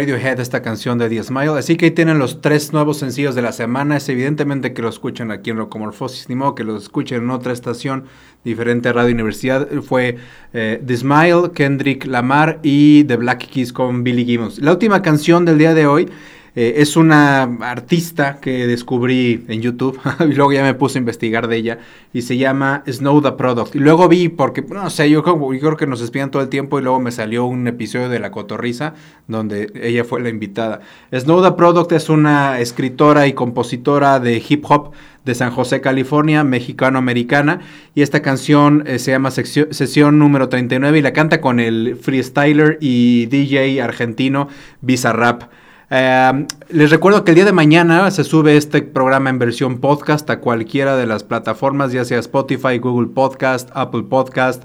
Radiohead 0.05 0.39
esta 0.39 0.61
canción 0.61 0.99
de 0.99 1.09
The 1.09 1.23
Smile. 1.23 1.57
Así 1.57 1.77
que 1.77 1.85
ahí 1.85 1.91
tienen 1.91 2.19
los 2.19 2.39
tres 2.39 2.71
nuevos 2.73 2.99
sencillos 2.99 3.33
de 3.33 3.41
la 3.41 3.51
semana. 3.51 3.97
Es 3.97 4.07
evidentemente 4.07 4.71
que 4.71 4.83
lo 4.83 4.89
escuchan 4.89 5.31
aquí 5.31 5.49
en 5.49 5.57
Rocomorfosis, 5.57 6.29
ni 6.29 6.35
que 6.55 6.63
lo 6.63 6.77
escuchen 6.77 7.23
en 7.23 7.31
otra 7.31 7.51
estación 7.51 8.05
diferente 8.43 8.89
a 8.89 8.93
Radio 8.93 9.15
Universidad. 9.15 9.67
Fue 9.81 10.17
eh, 10.53 10.79
The 10.85 10.97
Smile, 10.97 11.49
Kendrick 11.55 12.05
Lamar 12.05 12.59
y 12.61 13.05
The 13.05 13.15
Black 13.15 13.47
Keys 13.49 13.73
con 13.73 14.03
Billy 14.03 14.25
Gibbons. 14.25 14.59
La 14.59 14.73
última 14.73 15.01
canción 15.01 15.43
del 15.43 15.57
día 15.57 15.73
de 15.73 15.87
hoy 15.87 16.07
eh, 16.55 16.75
es 16.77 16.95
una 16.95 17.43
artista 17.43 18.39
que 18.39 18.65
descubrí 18.67 19.43
en 19.47 19.61
YouTube 19.61 19.99
y 20.21 20.33
luego 20.33 20.53
ya 20.53 20.63
me 20.63 20.73
puse 20.73 20.97
a 20.97 21.01
investigar 21.01 21.47
de 21.47 21.57
ella 21.57 21.79
y 22.13 22.21
se 22.21 22.37
llama 22.37 22.83
Snow 22.89 23.21
the 23.21 23.33
Product. 23.33 23.75
Y 23.75 23.79
luego 23.79 24.07
vi, 24.07 24.29
porque 24.29 24.61
no 24.61 24.89
sé, 24.89 25.09
yo, 25.09 25.21
creo- 25.23 25.77
que 25.77 25.87
nos 25.87 26.01
espían 26.01 26.31
todo 26.31 26.41
el 26.41 26.49
tiempo 26.49 26.79
y 26.79 26.83
luego 26.83 26.99
me 26.99 27.11
salió 27.11 27.45
un 27.45 27.67
episodio 27.67 28.07
de 28.07 28.19
La 28.19 28.31
Cotorrisa 28.31 28.93
donde 29.27 29.71
ella 29.81 30.03
fue 30.05 30.21
la 30.21 30.29
invitada. 30.29 30.79
Snow 31.13 31.43
the 31.43 31.51
Product 31.53 31.91
es 31.91 32.09
una 32.09 32.59
escritora 32.59 33.27
y 33.27 33.33
compositora 33.33 34.19
de 34.19 34.41
hip 34.47 34.63
hop 34.69 34.91
de 35.25 35.33
San 35.35 35.49
José, 35.51 35.81
California, 35.81 36.43
mexicano-americana. 36.43 37.61
Y 37.95 38.03
esta 38.03 38.21
canción 38.21 38.83
eh, 38.85 38.99
se 38.99 39.11
llama 39.11 39.31
Sesión 39.31 40.19
número 40.19 40.49
39 40.49 40.99
y 40.99 41.01
la 41.01 41.13
canta 41.13 41.41
con 41.41 41.59
el 41.59 41.97
freestyler 41.99 42.77
y 42.79 43.25
DJ 43.25 43.81
argentino 43.81 44.47
Bizarrap. 44.81 45.43
Eh, 45.89 46.47
les 46.69 46.89
recuerdo 46.89 47.23
que 47.23 47.31
el 47.31 47.35
día 47.35 47.45
de 47.45 47.51
mañana 47.51 48.09
se 48.11 48.23
sube 48.23 48.57
este 48.57 48.81
programa 48.81 49.29
en 49.29 49.39
versión 49.39 49.79
podcast 49.79 50.29
a 50.29 50.39
cualquiera 50.39 50.95
de 50.97 51.05
las 51.05 51.23
plataformas, 51.23 51.91
ya 51.91 52.05
sea 52.05 52.19
Spotify, 52.19 52.79
Google 52.79 53.09
Podcast, 53.13 53.69
Apple 53.73 54.03
Podcast, 54.03 54.63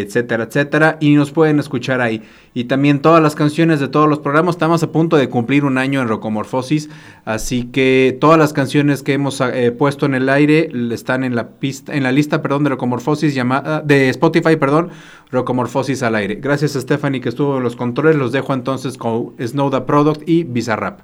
etcétera, 0.00 0.44
etcétera, 0.44 0.96
y 1.00 1.14
nos 1.14 1.30
pueden 1.30 1.58
escuchar 1.58 2.00
ahí. 2.00 2.22
Y 2.54 2.64
también 2.64 3.00
todas 3.00 3.22
las 3.22 3.34
canciones 3.34 3.80
de 3.80 3.88
todos 3.88 4.08
los 4.08 4.18
programas, 4.18 4.56
estamos 4.56 4.82
a 4.82 4.92
punto 4.92 5.16
de 5.16 5.28
cumplir 5.28 5.64
un 5.64 5.78
año 5.78 6.00
en 6.00 6.08
Rocomorfosis, 6.08 6.90
así 7.24 7.64
que 7.64 8.16
todas 8.20 8.38
las 8.38 8.52
canciones 8.52 9.02
que 9.02 9.12
hemos 9.12 9.40
eh, 9.40 9.72
puesto 9.72 10.06
en 10.06 10.14
el 10.14 10.28
aire 10.28 10.70
están 10.90 11.24
en 11.24 11.34
la 11.34 11.48
pista, 11.48 11.94
en 11.94 12.02
la 12.02 12.12
lista, 12.12 12.42
perdón, 12.42 12.64
de 12.64 12.70
Rocomorfosis 12.70 13.34
llamada, 13.34 13.80
de 13.80 14.08
Spotify, 14.08 14.56
perdón, 14.56 14.90
Rocomorfosis 15.30 16.02
al 16.02 16.14
aire. 16.14 16.36
Gracias 16.36 16.76
a 16.76 16.80
Stephanie 16.80 17.20
que 17.20 17.28
estuvo 17.28 17.58
en 17.58 17.62
los 17.62 17.76
controles, 17.76 18.16
los 18.16 18.32
dejo 18.32 18.54
entonces 18.54 18.96
con 18.96 19.32
Snow 19.38 19.70
the 19.70 19.80
Product 19.82 20.28
y 20.28 20.44
Bizarrap. 20.44 21.00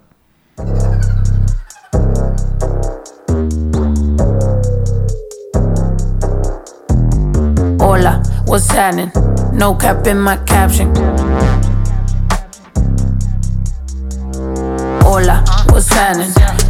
What's 8.59 8.73
happening? 8.73 9.13
No 9.57 9.77
cap 9.77 10.05
in 10.09 10.19
my 10.19 10.37
caption. 10.39 10.93
Hola, 15.03 15.45
what's 15.71 15.89
happening? 15.89 16.58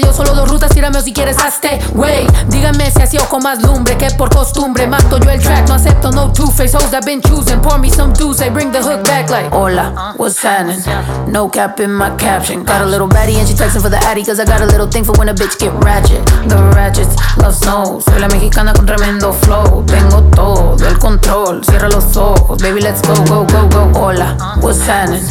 yo 0.00 0.12
solo 0.12 0.34
dos 0.34 0.48
rutas, 0.48 0.70
tírame 0.70 1.00
si 1.02 1.12
quieres 1.12 1.36
hazte. 1.38 1.80
Wey, 1.94 2.26
díganme 2.48 2.90
si 2.90 3.02
así 3.02 3.18
o 3.18 3.28
con 3.28 3.42
más 3.42 3.62
lumbre. 3.62 3.96
Que 3.96 4.10
por 4.10 4.30
costumbre 4.30 4.86
mato 4.86 5.18
yo 5.18 5.30
el 5.30 5.40
track. 5.40 5.68
No 5.68 5.74
acepto 5.74 6.10
no 6.10 6.32
two-face 6.32 6.74
hoes 6.74 6.90
that 6.90 7.04
been 7.04 7.20
choosing. 7.20 7.60
Pour 7.60 7.78
me 7.78 7.90
some 7.90 8.12
juice, 8.14 8.40
I 8.40 8.50
bring 8.50 8.70
the 8.72 8.80
hook 8.82 9.04
back 9.04 9.30
like. 9.30 9.50
Hola, 9.52 10.14
what's 10.16 10.42
happening? 10.42 10.82
No 11.30 11.48
cap 11.48 11.80
in 11.80 11.92
my 11.92 12.10
caption. 12.16 12.64
Got 12.64 12.82
a 12.82 12.86
little 12.86 13.08
baddie 13.08 13.36
and 13.36 13.48
she 13.48 13.54
texting 13.54 13.82
for 13.82 13.90
the 13.90 13.98
addy. 13.98 14.24
Cause 14.24 14.40
I 14.40 14.44
got 14.44 14.60
a 14.60 14.66
little 14.66 14.86
thing 14.86 15.04
for 15.04 15.12
when 15.18 15.28
a 15.28 15.34
bitch 15.34 15.58
get 15.58 15.72
ratchet. 15.84 16.24
The 16.48 16.56
ratchets 16.74 17.16
love 17.38 17.54
snow. 17.54 18.00
Soy 18.00 18.18
la 18.18 18.28
mexicana 18.28 18.72
con 18.72 18.86
tremendo 18.86 19.32
flow. 19.32 19.84
Tengo 19.86 20.22
todo 20.34 20.86
el 20.86 20.98
control. 20.98 21.64
Cierra 21.64 21.88
los 21.88 22.16
ojos. 22.16 22.60
Baby, 22.62 22.80
let's 22.80 23.02
go, 23.02 23.14
go, 23.24 23.44
go, 23.46 23.68
go. 23.68 23.92
Hola, 23.98 24.58
what's 24.60 24.86
happening? 24.86 25.22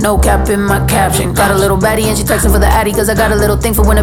No 0.00 0.18
cap 0.18 0.48
in 0.48 0.60
my 0.60 0.80
caption. 0.86 1.34
Got 1.34 1.50
a 1.50 1.54
little 1.54 1.76
baddie 1.76 2.08
and 2.08 2.16
she 2.16 2.24
texting 2.24 2.52
for 2.52 2.58
the 2.58 2.66
addy. 2.66 2.92
Cause 2.92 3.08
I 3.08 3.14
got 3.14 3.32
a 3.32 3.36
little 3.36 3.56
thing 3.56 3.74
for 3.74 3.86
when 3.86 3.98
a 3.98 4.02